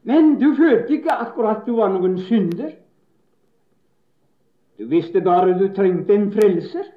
Men 0.06 0.36
du 0.38 0.52
følte 0.58 0.98
ikke 0.98 1.16
akkurat 1.16 1.64
du 1.66 1.78
var 1.80 1.90
noen 1.94 2.20
synder. 2.28 2.76
Du 4.78 4.86
visste 4.92 5.24
bare 5.24 5.56
du 5.58 5.70
trengte 5.74 6.14
en 6.14 6.28
frelser. 6.34 6.92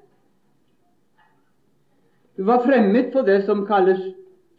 Du 2.36 2.44
var 2.44 2.66
fremmed 2.66 3.12
for 3.14 3.22
det 3.22 3.44
som 3.46 3.64
kalles 3.66 4.02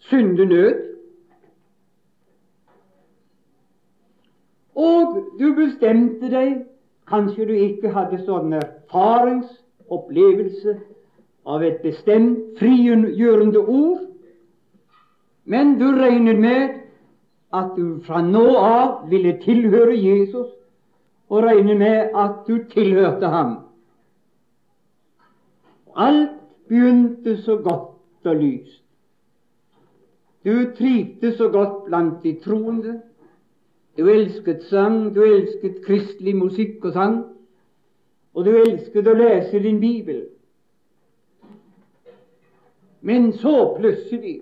syndenød. 0.09 0.79
Og 4.75 5.28
du 5.39 5.53
bestemte 5.55 6.29
deg 6.29 6.65
Kanskje 7.09 7.47
du 7.49 7.55
ikke 7.57 7.89
hadde 7.93 8.19
sånn 8.21 8.53
erfaringsopplevelse 8.53 10.75
av 11.49 11.63
et 11.65 11.81
bestemt 11.81 12.59
frigjørende 12.59 13.61
ord, 13.63 14.03
men 15.49 15.79
du 15.79 15.87
regnet 15.95 16.37
med 16.37 16.75
at 17.57 17.71
du 17.73 17.97
fra 18.05 18.21
nå 18.21 18.57
av 18.61 19.09
ville 19.09 19.41
tilhøre 19.41 19.97
Jesus 19.97 20.53
og 21.29 21.43
regnet 21.47 21.77
med 21.81 22.13
at 22.13 22.45
du 22.45 22.61
tilhørte 22.69 23.25
ham. 23.33 23.65
Alt 25.97 26.37
begynte 26.69 27.41
så 27.41 27.57
godt 27.57 28.29
og 28.29 28.35
lyst. 28.37 28.85
Du 30.45 30.69
trivdes 30.77 31.37
så 31.41 31.49
godt 31.49 31.89
blant 31.89 32.21
de 32.23 32.37
troende. 32.43 33.01
Du 33.99 34.07
elsket 34.07 34.61
sang, 34.63 35.09
du 35.11 35.19
elsket 35.25 35.81
kristelig 35.83 36.31
musikk 36.39 36.85
og 36.87 36.93
sang, 36.95 37.15
og 38.31 38.45
du 38.47 38.53
elsket 38.55 39.09
å 39.11 39.15
lese 39.17 39.59
din 39.59 39.81
bibel. 39.81 40.21
Men 43.03 43.33
så 43.41 43.73
plutselig 43.75 44.37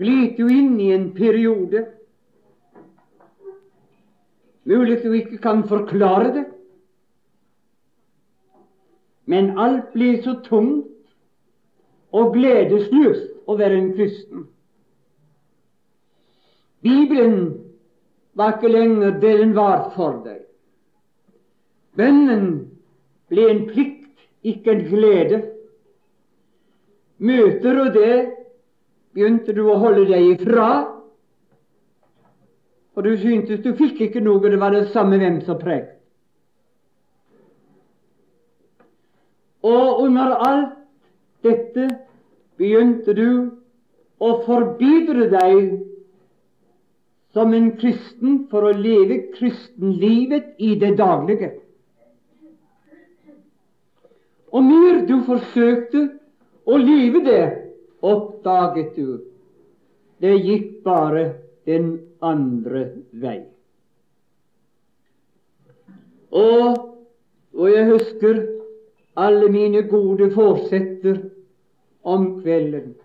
gled 0.00 0.38
du 0.38 0.46
inn 0.48 0.80
i 0.80 0.94
en 0.96 1.10
periode 1.12 1.84
Mulig 4.68 4.98
du 5.04 5.12
ikke 5.16 5.38
kan 5.40 5.62
forklare 5.68 6.32
det, 6.34 6.42
men 9.24 9.54
alt 9.56 9.94
ble 9.94 10.10
så 10.20 10.34
tungt 10.44 10.88
og 12.12 12.34
gledesløst 12.36 13.48
å 13.48 13.56
være 13.56 13.78
en 13.80 13.88
kristen. 13.96 14.44
Bibelen 16.88 17.40
var 18.38 18.56
ikke 18.56 18.68
lenger 18.72 19.20
det 19.20 19.38
den 19.40 19.54
var 19.56 19.90
for 19.96 20.22
deg. 20.24 20.40
Bønnen 21.98 22.44
ble 23.28 23.48
en 23.50 23.64
plikt, 23.68 24.12
ikke 24.46 24.72
en 24.72 24.84
glede. 24.88 25.40
Møter 27.18 27.74
du 27.74 27.88
det 27.98 28.14
begynte 29.12 29.52
du 29.52 29.64
å 29.66 29.80
holde 29.82 30.06
deg 30.06 30.36
ifra, 30.36 30.68
og 32.94 33.04
du 33.04 33.16
syntes 33.18 33.60
du 33.62 33.72
fikk 33.78 34.00
ikke 34.06 34.22
noe, 34.22 34.42
det 34.42 34.60
var 34.60 34.74
det 34.74 34.88
samme 34.94 35.18
hvem 35.18 35.40
som 35.46 35.58
prekte. 35.58 35.98
Og 39.66 40.04
under 40.06 40.36
alt 40.46 40.76
dette 41.42 41.88
begynte 42.58 43.14
du 43.14 43.28
å 44.22 44.30
forbedre 44.46 45.28
deg 45.34 45.87
som 47.36 47.54
en 47.54 47.70
kristen 47.76 48.44
for 48.50 48.66
å 48.68 48.74
leve 48.74 49.20
kristenlivet 49.34 50.54
i 50.58 50.74
det 50.80 50.94
daglige. 50.98 51.52
Og 54.48 54.64
mer 54.64 55.02
du 55.08 55.18
forsøkte 55.26 56.06
å 56.68 56.78
leve 56.80 57.24
det, 57.26 57.42
oppdaget 58.00 58.94
du 58.96 59.18
det 60.18 60.34
gikk 60.42 60.70
bare 60.86 61.24
den 61.66 61.92
andre 62.22 62.84
vei. 63.12 63.40
Og, 66.34 66.78
og 67.54 67.68
jeg 67.70 67.86
husker 67.88 68.40
alle 69.18 69.50
mine 69.52 69.84
gode 69.90 70.30
forsetter 70.34 71.20
om 72.02 72.30
kvelden. 72.42 72.97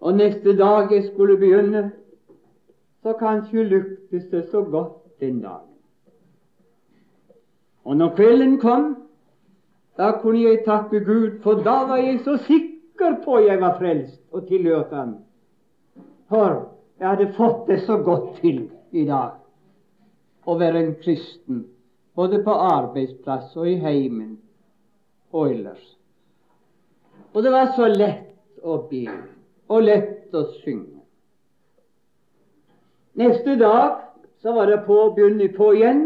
Og 0.00 0.16
neste 0.16 0.56
dag 0.56 0.92
jeg 0.92 1.04
skulle 1.12 1.38
begynne, 1.38 1.90
så 3.02 3.12
kanskje 3.12 3.64
lyktes 3.64 4.28
det 4.30 4.44
så 4.50 4.62
godt 4.62 5.20
den 5.20 5.40
dagen. 5.42 5.72
Og 7.84 7.96
når 7.96 8.14
kvelden 8.16 8.58
kom, 8.60 8.96
da 9.96 10.10
kunne 10.22 10.42
jeg 10.42 10.64
takke 10.64 11.00
Gud, 11.00 11.40
for 11.42 11.62
da 11.64 11.76
var 11.88 11.96
jeg 11.96 12.20
så 12.24 12.36
sikker 12.36 13.22
på 13.24 13.38
jeg 13.38 13.60
var 13.60 13.78
frelst 13.78 14.20
og 14.32 14.46
tilhørte 14.48 14.96
Han. 14.96 15.14
For 16.28 16.72
jeg 16.98 17.08
hadde 17.08 17.32
fått 17.36 17.68
det 17.68 17.80
så 17.86 17.96
godt 18.02 18.40
til 18.40 18.70
i 18.92 19.04
dag 19.06 19.38
å 20.46 20.58
være 20.58 20.82
en 20.82 20.94
kristen, 21.02 21.64
både 22.16 22.42
på 22.44 22.50
arbeidsplass 22.50 23.56
og 23.56 23.70
i 23.70 23.78
heimen 23.82 24.36
og 25.32 25.50
ellers. 25.52 25.96
Og 27.34 27.42
det 27.42 27.52
var 27.52 27.72
så 27.76 27.88
lett 27.92 28.62
å 28.62 28.78
be 28.90 29.06
og 29.68 29.82
lett 29.86 30.34
å 30.34 30.44
synge. 30.60 31.02
Neste 33.16 33.56
dag 33.58 34.02
så 34.44 34.52
var 34.52 34.68
det 34.70 34.82
på 34.86 34.96
å 35.06 35.12
begynne 35.16 35.48
på 35.56 35.72
igjen 35.74 36.02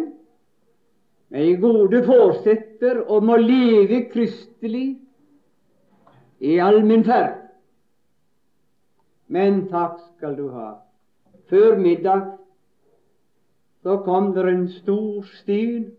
med 1.30 1.60
gode 1.62 2.02
forsetter 2.06 3.02
om 3.10 3.30
å 3.30 3.38
leve 3.38 4.04
kristelig 4.10 4.88
i 6.40 6.58
all 6.62 6.80
min 6.86 7.04
ferd. 7.06 7.36
Men 9.30 9.66
takk 9.70 9.98
skal 10.16 10.36
du 10.38 10.48
ha. 10.54 10.70
Før 11.50 11.78
middag 11.78 12.32
så 13.82 13.98
kom 14.06 14.32
det 14.34 14.46
en 14.48 14.66
stor 14.80 15.26
stil 15.40 15.90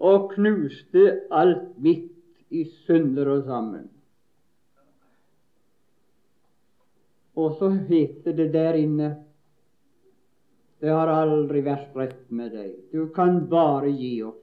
og 0.00 0.32
knuste 0.34 1.06
alt 1.30 1.72
mitt 1.76 2.12
i 2.50 2.64
sunder 2.86 3.28
og 3.36 3.44
sammen. 3.48 3.88
Og 7.38 7.56
så 7.58 7.70
heter 7.88 8.32
det 8.36 8.52
der 8.52 8.78
inne 8.78 9.10
Det 10.80 10.88
har 10.88 11.10
aldri 11.12 11.60
vært 11.60 11.96
rett 11.96 12.22
med 12.32 12.54
deg. 12.56 12.72
Du 12.92 13.10
kan 13.12 13.42
bare 13.50 13.90
gi 13.92 14.14
opp. 14.24 14.38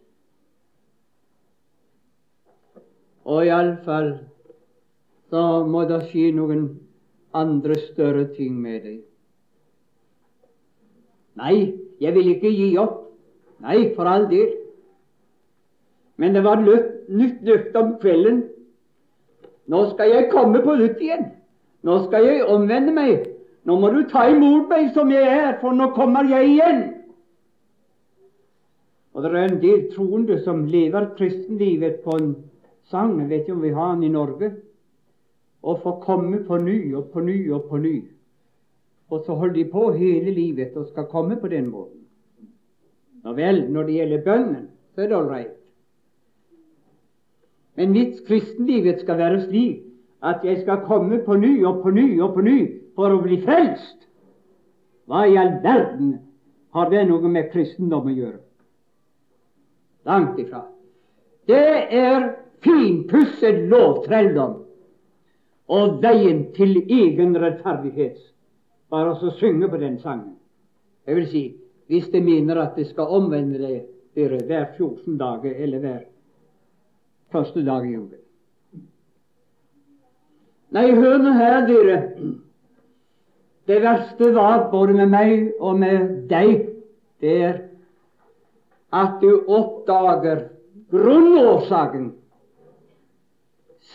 Og 3.27 3.41
iallfall 3.43 4.11
så 5.33 5.41
må 5.67 5.81
det 5.89 6.03
skje 6.11 6.29
noen 6.37 6.67
andre 7.35 7.75
større 7.89 8.27
ting 8.37 8.53
med 8.61 8.85
deg. 8.85 8.99
Nei, 11.41 11.57
jeg 12.01 12.13
vil 12.15 12.31
ikke 12.35 12.53
gi 12.53 12.69
opp. 12.81 13.01
Nei, 13.65 13.79
for 13.97 14.09
all 14.09 14.29
del. 14.29 14.53
Men 16.17 16.37
det 16.37 16.45
var 16.45 16.61
nytt 16.61 17.41
løfte 17.45 17.81
om 17.81 17.97
kvelden. 18.01 18.43
Nå 19.67 19.83
skal 19.91 20.13
jeg 20.13 20.29
komme 20.31 20.61
på 20.63 20.77
nytt 20.79 21.01
igjen. 21.03 21.27
Nå 21.83 21.97
skal 22.05 22.25
jeg 22.25 22.45
omvende 22.45 22.93
meg. 22.93 23.25
Nå 23.67 23.75
må 23.79 23.91
du 23.91 24.03
ta 24.09 24.27
imot 24.31 24.69
meg 24.71 24.93
som 24.95 25.11
jeg 25.11 25.27
er, 25.27 25.57
for 25.61 25.75
nå 25.75 25.91
kommer 25.95 26.29
jeg 26.29 26.53
igjen. 26.53 26.83
Og 29.13 29.23
Det 29.23 29.31
er 29.33 29.47
en 29.49 29.61
del 29.61 29.87
troende 29.95 30.37
som 30.43 30.65
lever 30.69 31.09
kristenlivet 31.17 32.03
på 32.03 32.17
en 32.19 32.35
sang. 32.85 33.15
Jeg 33.19 33.29
vet 33.29 33.45
ikke 33.45 33.55
om 33.55 33.63
vi 33.63 33.73
har 33.73 33.95
den 33.95 34.03
i 34.03 34.13
Norge. 34.13 34.51
Og 35.63 35.81
får 35.83 35.99
komme 36.05 36.43
på 36.45 36.57
ny 36.61 36.93
og 36.95 37.09
på 37.13 37.23
ny 37.25 37.37
og 37.51 37.65
på 37.69 37.77
ny. 37.81 37.95
Og 39.09 39.23
så 39.25 39.33
holder 39.33 39.55
de 39.55 39.65
på 39.71 39.91
hele 39.91 40.31
livet 40.31 40.77
og 40.77 40.87
skal 40.91 41.09
komme 41.09 41.39
på 41.41 41.47
den 41.47 41.71
måten. 41.71 42.05
Nå 43.23 43.33
vel, 43.33 43.63
når 43.71 43.83
det 43.83 43.93
gjelder 43.93 44.23
bønnen, 44.23 44.67
så 44.95 45.01
er 45.01 45.09
det 45.11 45.23
right. 45.27 45.57
Men 47.75 47.91
mitt 47.91 48.21
kristenliv 48.27 48.87
skal 49.01 49.17
være 49.17 49.41
slik 49.47 49.86
at 50.27 50.43
jeg 50.45 50.61
skal 50.61 50.83
komme 50.87 51.21
på 51.25 51.37
ny 51.39 51.53
og 51.65 51.81
på 51.83 51.93
ny 51.95 52.07
og 52.21 52.33
på 52.35 52.43
ny 52.45 52.57
for 52.97 53.13
å 53.13 53.21
bli 53.23 53.39
frelst. 53.45 54.07
Hva 55.07 55.23
i 55.27 55.37
all 55.39 55.59
verden 55.63 56.17
har 56.75 56.89
det 56.91 57.05
noe 57.07 57.31
med 57.31 57.51
kristendom 57.53 58.09
å 58.09 58.15
gjøre? 58.15 58.39
Langt 60.07 60.39
ifra. 60.39 60.65
Det 61.47 61.67
er 61.95 62.31
finpusset 62.65 63.67
lovtrelldom 63.71 64.57
og 65.67 66.01
veien 66.03 66.45
til 66.55 66.81
egen 66.81 67.35
rettferdighet. 67.39 68.19
Bare 68.91 69.15
å 69.15 69.31
synge 69.39 69.67
på 69.71 69.79
den 69.79 69.97
sangen. 70.03 70.35
Jeg 71.07 71.15
vil 71.15 71.27
si, 71.31 71.43
hvis 71.87 72.07
de 72.11 72.21
mener 72.23 72.59
at 72.59 72.75
de 72.75 72.83
skal 72.87 73.11
omvende 73.15 73.59
dere 73.59 74.39
hver 74.47 74.71
14 74.75 75.17
dager 75.19 75.55
eller 75.55 75.83
hver 75.83 75.99
første 77.31 77.63
dag 77.63 77.87
i 77.87 77.95
uken. 77.95 78.16
Nei, 80.75 80.89
hør 80.91 81.17
nå 81.23 81.31
her, 81.37 81.61
dere. 81.67 81.97
Det 83.67 83.79
verste 83.83 84.31
var 84.35 84.69
både 84.71 84.95
med 84.95 85.11
meg 85.11 85.31
og 85.59 85.79
med 85.79 86.27
deg, 86.29 86.69
det 87.23 87.33
er 87.43 87.57
at 88.95 89.17
du 89.19 89.43
oppdager 89.51 90.45
grunnårsaken 90.93 92.13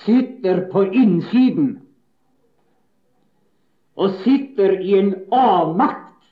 sitter 0.02 0.66
på 0.72 0.85
innsiden 0.92 1.70
og 3.96 4.18
sitter 4.24 4.76
i 4.80 4.98
en 4.98 5.12
avmakt 5.32 6.28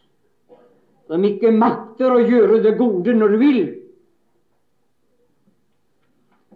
som 1.11 1.25
ikke 1.27 1.53
makter 1.57 2.13
å 2.15 2.23
gjøre 2.23 2.61
det 2.65 2.77
gode 2.79 3.15
når 3.17 3.35
du 3.35 3.39
vil. 3.41 3.61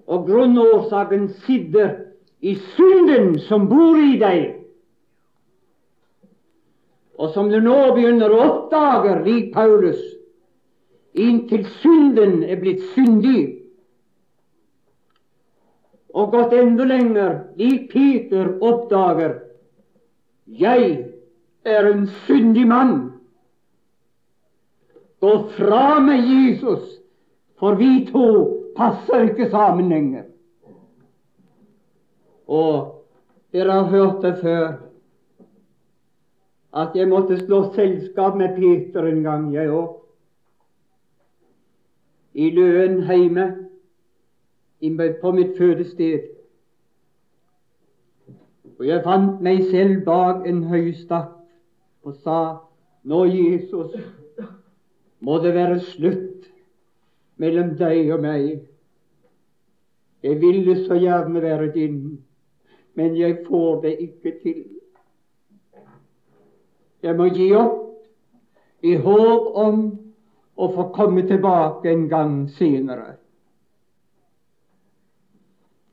Og 0.05 0.29
grunnårsaken 0.29 1.31
sitter 1.47 2.04
i 2.45 2.55
synden 2.77 3.39
som 3.49 3.69
bor 3.71 3.97
i 3.97 4.19
deg, 4.21 4.43
og 7.17 7.31
som 7.33 7.49
du 7.49 7.57
nå 7.63 7.79
begynner 7.97 8.33
å 8.35 8.43
oppdage, 8.45 9.15
lik 9.25 9.53
Paulus, 9.55 10.01
inntil 11.15 11.65
synden 11.81 12.43
er 12.45 12.61
blitt 12.61 12.83
syndig, 12.93 13.47
og 16.15 16.35
gått 16.35 16.53
enda 16.59 16.85
lenger, 16.87 17.39
lik 17.59 17.89
Peter 17.95 18.53
oppdager 18.63 19.39
jeg 20.47 20.91
er 21.65 21.89
en 21.89 22.07
syndig 22.27 22.67
mann. 22.69 22.95
Gå 25.25 25.33
fra 25.57 25.99
meg, 26.05 26.29
Jesus, 26.29 26.85
for 27.59 27.81
vi 27.81 28.05
to 28.11 28.27
passer 28.77 29.31
ikke 29.31 29.49
sammen 29.51 29.89
lenger. 29.89 30.29
Og 32.49 33.05
dere 33.53 33.73
har 33.73 33.91
hørt 33.91 34.23
det 34.23 34.39
før, 34.43 34.73
at 36.75 36.95
jeg 36.95 37.09
måtte 37.09 37.39
slå 37.39 37.73
selskap 37.75 38.37
med 38.37 38.57
Peter 38.57 39.07
en 39.07 39.23
gang, 39.23 39.53
jeg 39.55 39.71
òg. 39.71 40.01
I 42.35 42.51
Løen 42.51 43.03
heime, 43.07 43.47
på 45.21 45.33
mitt 45.33 45.59
fødested. 45.59 46.21
Og 48.79 48.87
jeg 48.87 49.05
fant 49.05 49.41
meg 49.41 49.63
selv 49.71 50.03
bak 50.05 50.43
en 50.47 50.65
høystakk 50.69 51.31
og 52.05 52.17
sa, 52.25 52.39
Nå, 53.05 53.25
Jesus, 53.25 53.93
må 55.21 55.39
det 55.39 55.55
være 55.55 55.79
slutt 55.81 56.47
mellom 57.37 57.75
deg 57.79 58.13
og 58.13 58.23
meg. 58.25 58.47
Jeg 60.25 60.41
ville 60.41 60.77
så 60.87 60.97
gjerne 60.97 61.43
være 61.43 61.73
din 61.75 61.99
men 62.95 63.17
jeg 63.17 63.39
får 63.49 63.81
det 63.83 63.97
ikke 64.01 64.33
til. 64.43 64.65
Jeg 67.03 67.17
må 67.17 67.27
gi 67.35 67.51
opp 67.59 67.81
i 68.85 68.95
håp 68.97 69.51
om 69.61 69.83
å 70.55 70.69
få 70.73 70.89
komme 70.95 71.25
tilbake 71.29 71.91
en 71.91 72.07
gang 72.09 72.35
senere. 72.57 73.17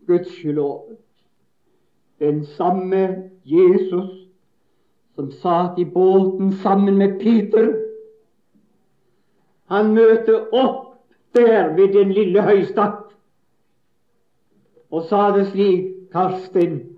Gudskjelov, 0.07 0.93
den 2.21 2.43
samme 2.57 3.31
Jesus 3.43 4.11
som 5.15 5.31
satt 5.41 5.79
i 5.79 5.85
båten 5.85 6.53
sammen 6.61 6.97
med 7.01 7.19
Peter, 7.19 7.73
han 9.71 9.93
møtte 9.95 10.37
opp 10.51 10.97
der 11.35 11.73
ved 11.75 11.93
den 11.95 12.11
lille 12.11 12.43
høystakk 12.43 13.11
og 14.91 15.05
sa 15.07 15.29
det 15.31 15.47
slik, 15.53 15.87
Karsten, 16.11 16.90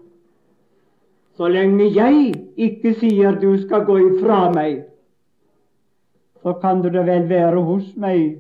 så 1.38 1.48
lenge 1.50 1.90
jeg 1.96 2.34
ikke 2.56 2.94
sier 3.00 3.40
du 3.42 3.56
skal 3.62 3.86
gå 3.88 3.98
ifra 4.08 4.48
meg, 4.54 4.84
så 6.44 6.54
kan 6.62 6.84
du 6.84 6.90
da 6.94 7.06
vel 7.08 7.26
være 7.30 7.64
hos 7.66 7.90
meg, 7.96 8.38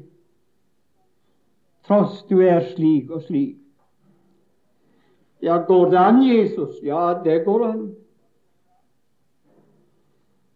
tross 1.87 2.21
du 2.29 2.39
er 2.43 2.61
slik 2.73 3.09
og 3.11 3.23
slik. 3.27 3.57
Ja, 5.43 5.57
går 5.67 5.89
det 5.91 5.99
an, 5.99 6.21
Jesus? 6.23 6.77
Ja, 6.83 7.19
det 7.23 7.41
går 7.45 7.65
an. 7.67 7.81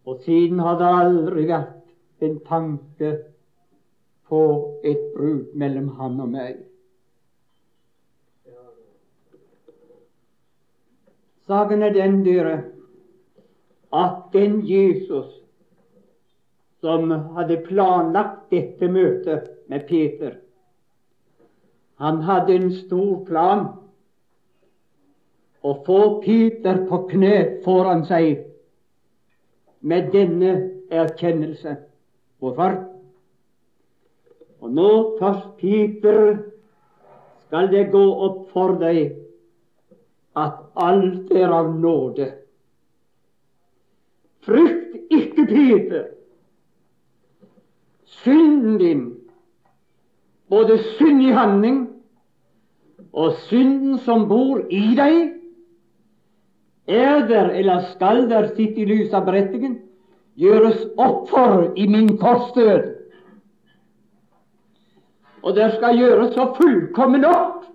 Og 0.08 0.22
siden 0.24 0.62
har 0.64 0.78
det 0.80 0.88
aldri 0.88 1.44
vært 1.50 2.24
en 2.24 2.38
tanke 2.46 3.10
på 4.28 4.40
et 4.84 5.02
brudd 5.16 5.52
mellom 5.52 5.90
han 5.98 6.16
og 6.24 6.32
meg. 6.32 6.67
Saken 11.48 11.82
er 11.82 11.94
den, 11.96 12.24
dere, 12.24 12.56
at 13.92 14.32
den 14.32 14.60
Jesus 14.68 15.30
som 16.80 17.10
hadde 17.10 17.56
planlagt 17.64 18.50
dette 18.52 18.88
møtet 18.92 19.48
med 19.68 19.86
Peter. 19.88 20.34
Han 21.98 22.20
hadde 22.22 22.54
en 22.54 22.68
stor 22.76 23.22
plan 23.26 23.64
å 25.64 25.72
få 25.86 26.02
Peter 26.22 26.84
på 26.90 27.00
kne 27.10 27.32
foran 27.64 28.04
seg 28.06 28.44
med 29.80 30.12
denne 30.12 30.52
erkjennelse. 30.92 31.78
Hvorfor? 32.38 32.76
Og 34.60 34.76
nå 34.76 34.90
først, 35.18 35.48
Peter, 35.58 36.44
skal 37.46 37.72
det 37.72 37.88
gå 37.90 38.04
opp 38.28 38.44
for 38.52 38.76
deg 38.78 39.16
at 40.38 40.60
alt 40.78 41.32
er 41.34 41.52
av 41.52 41.72
nåde. 41.80 42.30
Frykt 44.46 45.12
ikke, 45.12 45.46
Peter. 45.46 46.04
Synden 48.22 48.78
din, 48.80 49.02
både 50.48 50.78
synd 50.96 51.22
i 51.22 51.32
handling 51.36 51.82
og 53.12 53.34
synden 53.48 53.98
som 54.04 54.26
bor 54.28 54.62
i 54.70 54.94
deg, 54.96 55.18
er 56.88 57.26
der 57.28 57.52
eller 57.52 57.84
skal 57.92 58.24
der 58.30 58.48
sitte 58.54 58.80
i 58.80 58.88
lys 58.88 59.12
av 59.12 59.26
berettigen, 59.28 59.76
gjøres 60.40 60.86
opp 60.96 61.28
for 61.28 61.68
i 61.76 61.84
min 61.90 62.14
korsdød. 62.18 62.94
Og 65.42 65.54
der 65.56 65.76
skal 65.76 65.98
gjøres 65.98 66.32
så 66.34 66.48
fullkommen 66.56 67.26
opp 67.28 67.68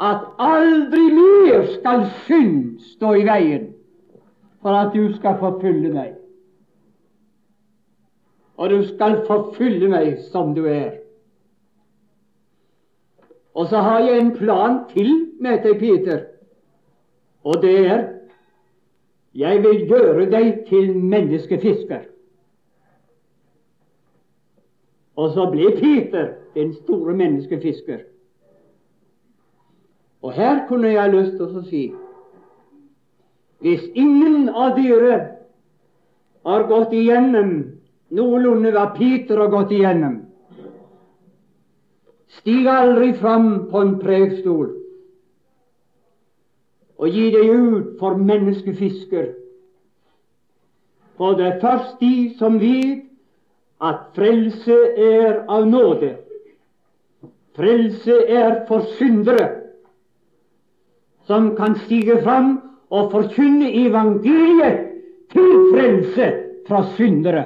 at 0.00 0.24
aldri 0.38 1.02
mer 1.12 1.66
skal 1.74 2.06
synd 2.24 2.80
stå 2.94 3.12
i 3.20 3.26
veien 3.28 3.66
for 4.62 4.76
at 4.76 4.94
du 4.96 5.12
skal 5.16 5.36
forfylle 5.40 5.92
meg. 5.92 6.14
Og 8.60 8.70
du 8.70 8.80
skal 8.88 9.22
forfylle 9.28 9.88
meg 9.88 10.18
som 10.32 10.54
du 10.56 10.66
er. 10.68 11.00
Og 13.54 13.68
så 13.68 13.80
har 13.84 14.00
jeg 14.04 14.20
en 14.20 14.34
plan 14.36 14.78
til 14.92 15.10
med 15.40 15.62
deg, 15.64 15.78
Peter, 15.80 16.20
og 17.44 17.62
det 17.62 17.76
er 17.86 18.02
jeg 19.34 19.62
vil 19.62 19.86
gjøre 19.88 20.26
deg 20.30 20.64
til 20.68 20.96
menneskefisker. 20.96 22.00
Og 25.16 25.34
så 25.34 25.46
ble 25.52 25.70
Peter 25.76 26.32
den 26.54 26.72
store 26.82 27.14
menneskefisker. 27.16 28.00
Og 30.22 30.32
her 30.36 30.66
kunne 30.68 30.92
jeg 30.92 31.12
lyst 31.14 31.36
til 31.38 31.60
å 31.60 31.66
si 31.68 31.84
hvis 33.60 33.82
ingen 33.92 34.48
av 34.56 34.72
dere 34.78 35.16
har 36.48 36.62
gått 36.68 36.94
igjennom 36.96 37.50
noenlunde 38.16 38.72
hva 38.72 38.86
Peter 38.94 39.36
har 39.36 39.50
gått 39.52 39.74
igjennom, 39.76 40.14
stig 42.40 42.64
aldri 42.72 43.12
fram 43.20 43.50
på 43.68 43.82
en 43.84 43.98
prekestol 44.00 44.70
og 47.00 47.16
gi 47.16 47.28
deg 47.32 47.52
ut 47.52 47.92
for 48.00 48.16
menneskefisker. 48.16 49.30
For 51.20 51.36
det 51.36 51.46
er 51.46 51.60
først 51.62 52.00
de 52.00 52.14
som 52.40 52.58
vet 52.60 53.06
at 53.80 54.10
frelse 54.16 54.76
er 55.00 55.42
av 55.48 55.64
nåde. 55.68 56.14
Frelse 57.56 58.18
er 58.28 58.62
for 58.68 58.84
syndere, 58.98 59.59
som 61.26 61.56
kan 61.56 61.76
stige 61.84 62.22
fram 62.22 62.58
og 62.90 63.10
forkynne 63.12 63.70
evangeliet 63.86 64.86
til 65.32 65.50
frelse 65.72 66.30
fra 66.68 66.84
syndere. 66.96 67.44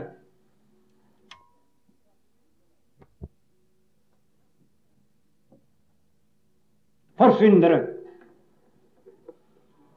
For 7.19 7.37
syndere. 7.39 7.81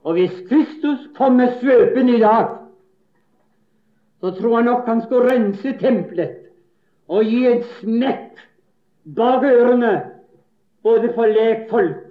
Og 0.03 0.13
hvis 0.13 0.31
Kristus 0.49 0.99
kommer 1.17 1.47
svøpen 1.61 2.09
i 2.09 2.19
dag, 2.19 2.47
så 4.21 4.31
tror 4.31 4.57
jeg 4.57 4.65
nok 4.65 4.87
han 4.87 5.01
skal 5.01 5.17
rense 5.17 5.73
tempelet 5.79 6.47
og 7.07 7.23
gi 7.23 7.45
et 7.47 7.65
smekk 7.79 8.39
bak 9.15 9.43
ørene 9.43 9.93
både 10.83 11.11
for 11.15 11.27
lekfolk, 11.31 12.06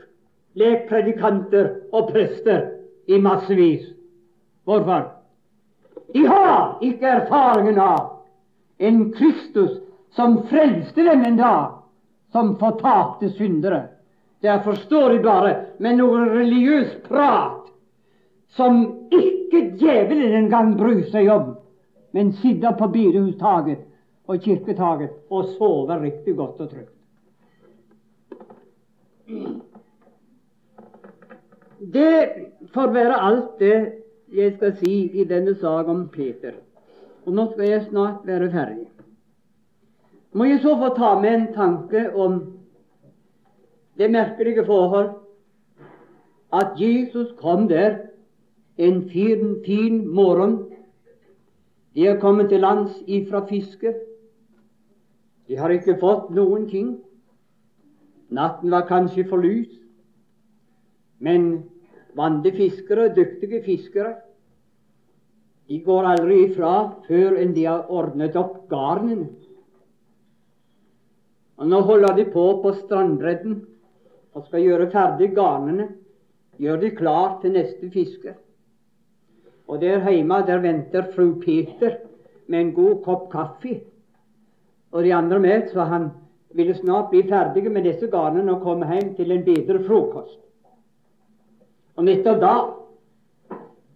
lekpredikanter 0.57 1.69
og 1.93 2.13
prester 2.13 2.65
i 3.07 3.19
massevis. 3.23 3.85
Hvorfor? 4.65 5.11
De 6.15 6.27
har 6.27 6.79
ikke 6.83 7.07
erfaringen 7.07 7.79
av 7.79 8.17
en 8.79 9.13
Kristus 9.13 9.79
som 10.17 10.41
frelste 10.49 11.05
dem 11.05 11.25
en 11.25 11.37
dag, 11.37 11.77
som 12.33 12.57
fortapte 12.59 13.31
syndere. 13.37 13.83
Derfor 14.41 14.75
står 14.75 15.11
de 15.11 15.23
bare 15.25 15.53
med 15.79 15.99
noe 16.01 16.25
religiøs 16.31 16.97
prat 17.09 17.67
som 18.57 18.83
ikke 19.13 19.63
djevelen 19.81 20.35
engang 20.41 20.77
bryr 20.79 21.05
seg 21.13 21.29
om, 21.33 21.55
men 22.17 22.33
sitter 22.41 22.77
på 22.79 22.89
bedehustaket 22.93 23.85
og 24.27 24.43
kirketaket 24.43 25.17
og 25.31 25.53
sover 25.57 26.01
riktig 26.03 26.37
godt 26.37 26.61
og 26.65 26.71
trygt. 26.71 26.93
Det 31.81 32.29
får 32.75 32.93
være 32.93 33.21
alt 33.21 33.59
det 33.59 33.93
jeg 34.33 34.55
skal 34.57 34.77
si 34.77 34.95
i 35.21 35.25
denne 35.25 35.55
sak 35.55 35.89
om 35.89 36.09
Peter. 36.09 36.53
Og 37.27 37.33
nå 37.33 37.51
skal 37.53 37.69
jeg 37.69 37.87
snart 37.91 38.25
være 38.25 38.51
ferdig. 38.51 38.87
Må 40.33 40.45
jeg 40.45 40.61
så 40.61 40.77
få 40.77 40.95
ta 40.97 41.15
med 41.21 41.35
en 41.35 41.47
tanke 41.55 42.11
om 42.15 42.41
det 43.99 44.11
merkelige 44.11 44.65
forhold 44.67 45.11
at 46.53 46.81
Jesus 46.81 47.33
kom 47.39 47.69
der 47.69 47.97
en 48.77 49.11
fin, 49.11 49.57
fin 49.67 50.09
morgen. 50.09 50.59
De 51.95 52.07
er 52.07 52.21
kommet 52.21 52.49
til 52.49 52.61
lands 52.61 52.93
ifra 53.07 53.47
fiske. 53.49 53.95
De 55.49 55.57
har 55.57 55.69
ikke 55.69 55.97
fått 56.01 56.31
noen 56.31 56.69
ting. 56.69 56.97
Natten 58.29 58.71
var 58.71 58.89
kanskje 58.89 59.29
for 59.29 59.37
lys. 59.37 59.86
Men 61.19 61.65
vante 62.17 62.53
fiskere, 62.53 63.09
dyktige 63.17 63.63
fiskere, 63.65 64.15
de 65.67 65.81
går 65.83 66.07
aldri 66.07 66.43
ifra 66.45 66.73
før 67.09 67.41
enn 67.43 67.55
de 67.57 67.65
har 67.67 67.89
ordnet 67.91 68.37
opp 68.39 68.69
garnene. 68.71 69.27
Og 71.57 71.71
Nå 71.73 71.81
holder 71.89 72.15
de 72.19 72.27
på 72.31 72.45
på 72.63 72.73
strandbredden 72.83 73.57
og 74.37 74.45
skal 74.47 74.63
gjøre 74.63 74.91
ferdig 74.93 75.33
garnene, 75.35 75.89
gjør 76.61 76.83
de 76.85 76.93
klar 76.97 77.39
til 77.43 77.57
neste 77.57 77.91
fiske. 77.91 78.37
Og 79.67 79.81
der 79.83 80.05
hjemme 80.07 80.43
der 80.47 80.63
venter 80.63 81.11
fru 81.17 81.33
Peter 81.43 81.99
med 82.47 82.61
en 82.61 82.75
god 82.77 83.03
kopp 83.05 83.31
kaffe. 83.33 83.81
Og 84.93 85.03
de 85.03 85.15
andre 85.15 85.41
med, 85.43 85.71
så 85.73 85.89
han 85.91 86.11
ville 86.55 86.77
snart 86.79 87.11
bli 87.11 87.25
ferdig 87.27 87.67
med 87.73 87.89
disse 87.89 88.07
garnene 88.13 88.55
og 88.55 88.63
komme 88.63 88.87
hjem 88.93 89.17
til 89.17 89.33
en 89.35 89.45
bedre 89.45 89.83
frokost. 89.89 90.46
Og 91.97 92.05
nettopp 92.05 92.41
da 92.43 92.57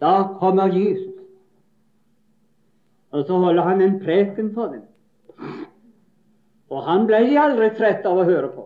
da 0.00 0.12
kommer 0.40 0.72
Jesus. 0.72 1.20
Og 3.12 3.26
så 3.26 3.36
holder 3.36 3.62
han 3.62 3.82
en 3.82 3.98
preken 4.00 4.54
for 4.54 4.72
dem. 4.72 4.82
Og 6.70 6.84
han 6.86 7.06
ble 7.06 7.24
de 7.26 7.38
aldri 7.38 7.68
trett 7.76 8.06
av 8.06 8.22
å 8.22 8.24
høre 8.24 8.48
på. 8.54 8.64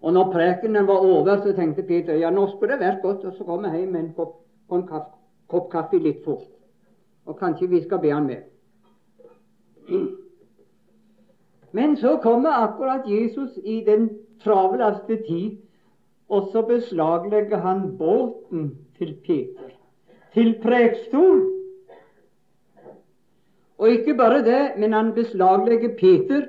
Og 0.00 0.12
når 0.16 0.32
prekenen 0.32 0.88
var 0.88 1.04
over, 1.04 1.40
så 1.40 1.52
tenkte 1.56 1.84
Peter 1.86 2.18
ja, 2.18 2.30
nå 2.32 2.46
skulle 2.50 2.76
det 2.76 2.86
vært 2.86 3.02
godt 3.04 3.24
å 3.28 3.46
komme 3.46 3.70
hjem 3.72 3.92
med 3.92 4.02
en 4.02 4.12
kopp 4.16 4.36
en 4.70 4.86
kaff, 4.86 5.08
kopp 5.50 5.70
kaffe 5.72 5.98
litt 5.98 6.24
fort. 6.24 6.48
Og 7.26 7.38
kanskje 7.38 7.68
vi 7.70 7.82
skal 7.84 8.00
be 8.02 8.12
han 8.12 8.26
med. 8.26 8.44
Men 11.72 11.96
så 11.96 12.16
kommer 12.22 12.64
akkurat 12.64 13.08
Jesus 13.08 13.56
i 13.64 13.80
den 13.86 14.08
travleste 14.42 15.20
tid, 15.26 15.58
og 16.30 16.50
så 16.52 16.62
beslaglegger 16.62 17.58
han 17.64 17.96
båten 17.98 18.70
til 18.98 19.16
Peter, 19.26 19.74
til 20.34 20.54
prekestol. 20.62 21.42
Og 23.78 23.88
ikke 23.90 24.14
bare 24.14 24.44
det, 24.44 24.62
men 24.78 24.92
han 24.92 25.12
beslaglegger 25.16 25.96
Peter 25.98 26.46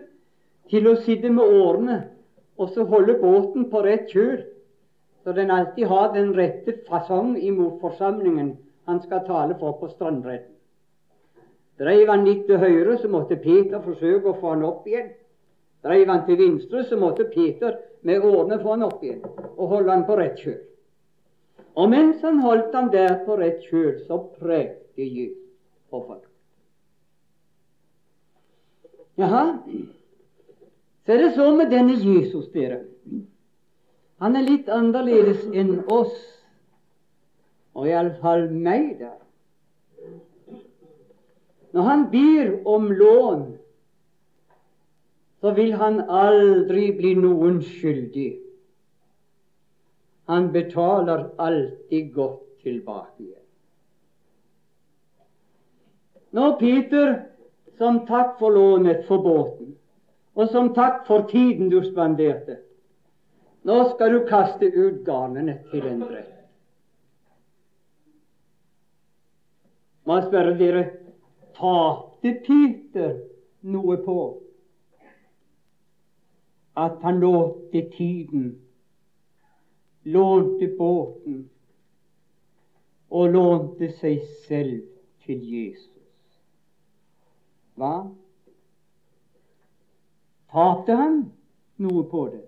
til 0.70 0.88
å 0.88 0.98
sitte 1.02 1.32
med 1.34 1.44
årene 1.44 2.02
og 2.62 2.70
så 2.76 2.86
holde 2.86 3.18
båten 3.22 3.70
på 3.72 3.82
rett 3.84 4.12
kjøl 4.12 4.44
så 5.24 5.32
den 5.32 5.52
alltid 5.52 5.86
har 5.86 6.14
den 6.14 6.34
rette 6.38 6.74
fasong 6.90 7.38
imot 7.38 7.82
forsamlingen 7.82 8.58
han 8.88 9.02
skal 9.02 9.26
tale 9.28 9.56
for 9.60 9.78
på 9.80 9.88
strandbredden. 9.88 10.50
Dreiv 11.80 12.10
han 12.10 12.26
litt 12.26 12.46
til 12.46 12.58
høyre, 12.62 12.98
så 12.98 13.10
måtte 13.10 13.38
Peter 13.42 13.82
forsøke 13.82 14.30
å 14.30 14.40
få 14.42 14.54
han 14.54 14.66
opp 14.66 14.88
igjen. 14.90 15.12
Dreiv 15.82 16.10
han 16.10 16.26
til 16.26 16.38
venstre, 16.38 16.84
så 16.86 16.98
måtte 17.00 17.30
Peter 17.32 17.80
med 18.06 18.26
årene 18.26 18.60
få 18.62 18.76
han 18.76 18.86
opp 18.86 19.02
igjen 19.04 19.24
og 19.56 19.72
holde 19.72 19.94
han 19.94 20.06
på 20.06 20.18
rett 20.20 20.42
kjøl. 20.42 20.60
Og 21.80 21.90
mens 21.90 22.22
han 22.26 22.42
holdt 22.44 22.76
han 22.76 22.92
der 22.94 23.22
på 23.26 23.38
rett 23.40 23.64
kjøl, 23.70 23.96
så 24.08 24.20
prekte 24.38 25.06
Jesus 25.06 25.38
på 25.90 26.04
folk. 26.08 26.28
Jaha, 29.20 29.46
så 31.06 31.14
er 31.14 31.24
det 31.26 31.34
så 31.36 31.50
med 31.56 31.72
denne 31.72 31.98
Jesus, 32.00 32.48
dere. 32.54 32.84
Han 34.22 34.38
er 34.38 34.46
litt 34.46 34.70
annerledes 34.70 35.44
enn 35.58 35.82
oss, 35.92 36.14
og 37.74 37.88
iallfall 37.90 38.48
meg, 38.54 39.00
der. 39.00 39.18
Når 41.72 41.88
han 41.88 42.06
ber 42.12 42.52
om 42.68 42.90
lån, 42.92 43.44
så 45.42 45.52
vil 45.52 45.74
han 45.74 46.00
aldri 46.10 46.92
bli 46.98 47.16
noen 47.18 47.62
skyldig. 47.66 48.32
Han 50.30 50.52
betaler 50.54 51.26
alltid 51.42 52.12
godt 52.14 52.44
tilbake 52.64 53.24
igjen. 53.24 53.38
Når 56.32 56.52
Peter, 56.60 57.16
som 57.78 58.04
takk 58.08 58.38
for 58.40 58.54
lånet 58.54 59.02
for 59.08 59.24
båten, 59.26 59.74
og 60.38 60.54
som 60.54 60.70
takk 60.78 61.02
for 61.08 61.26
tiden 61.28 61.72
du 61.74 61.82
spanderte, 61.84 62.62
nå 63.68 63.82
skal 63.90 64.14
du 64.14 64.22
kaste 64.30 64.70
ut 64.70 65.02
garnene 65.06 65.58
til 65.74 65.90
en 65.90 66.06
brett. 66.06 66.38
Må 70.06 70.18
jeg 70.18 70.30
spørre 70.30 70.56
dere 70.58 70.86
tapte 71.58 72.38
Peter 72.46 73.18
noe 73.62 73.98
på 74.06 74.16
at 76.78 77.02
han 77.02 77.20
lånte 77.20 77.82
tiden, 77.98 78.62
lånte 80.04 80.68
båten 80.78 81.50
og 83.12 83.34
lånte 83.34 83.92
seg 84.00 84.24
selv 84.48 84.86
til 85.26 85.44
Jesus? 85.54 86.38
Hva? 87.76 87.96
Tapte 90.52 90.96
han 90.96 91.22
noe 91.82 92.06
på 92.12 92.26
det? 92.32 92.46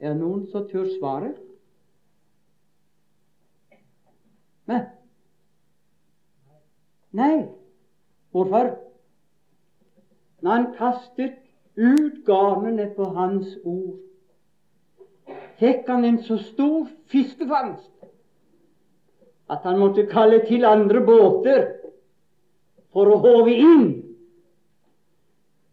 Er 0.00 0.14
det 0.14 0.20
noen 0.22 0.46
som 0.52 0.64
tør 0.68 0.88
svare? 0.96 1.34
Nei. 4.70 4.80
Nei. 7.16 7.36
Hvorfor? 8.32 8.70
Når 10.40 10.56
han 10.56 10.68
kastet 10.78 11.49
ut 11.76 12.24
garnene 12.26 12.90
på 12.96 13.04
Hans 13.14 13.56
ord, 13.64 13.98
fikk 15.60 15.88
han 15.88 16.04
en 16.08 16.22
så 16.24 16.38
stor 16.42 16.88
fiskefangst 17.12 17.90
at 19.50 19.64
han 19.66 19.80
måtte 19.80 20.06
kalle 20.10 20.40
til 20.46 20.64
andre 20.64 21.02
båter 21.04 21.66
for 22.94 23.10
å 23.10 23.18
håve 23.22 23.54
inn 23.54 23.86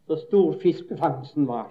så 0.07 0.17
stor 0.21 0.55
fiskefangsten 0.61 1.47
var. 1.47 1.69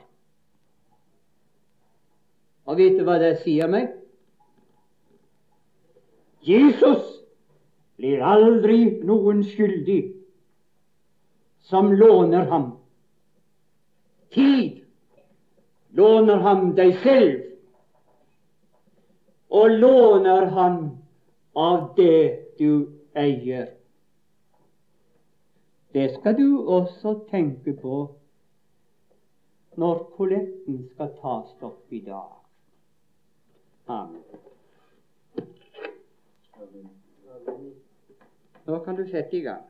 Og 2.67 2.79
vet 2.79 2.99
du 2.99 3.05
hva 3.07 3.19
det 3.23 3.37
sier 3.45 3.71
meg? 3.71 3.93
Jesus 6.47 7.05
blir 7.99 8.23
aldri 8.23 9.01
noen 9.07 9.43
skyldig 9.47 10.03
som 11.67 11.91
låner 11.91 12.47
ham 12.51 12.76
tid, 14.37 14.85
låner 15.96 16.44
ham 16.44 16.70
deg 16.77 16.92
selv, 17.03 17.42
og 19.49 19.70
låner 19.81 20.46
ham 20.53 20.79
av 21.57 21.94
det 21.96 22.57
du 22.61 22.70
eier. 23.16 23.70
Det 25.96 26.11
skal 26.18 26.37
du 26.37 26.49
også 26.68 27.14
tenke 27.31 27.72
på 27.81 28.01
når 29.81 30.03
kolletten 30.16 30.83
skal 30.92 31.14
tas 31.20 31.55
opp 31.64 31.92
i 31.92 32.03
dag. 32.05 32.35
Amen. 33.88 34.20
Nå 38.66 38.79
kan 38.85 38.96
du 38.99 39.07
sette 39.09 39.37
i 39.38 39.40
gang. 39.46 39.64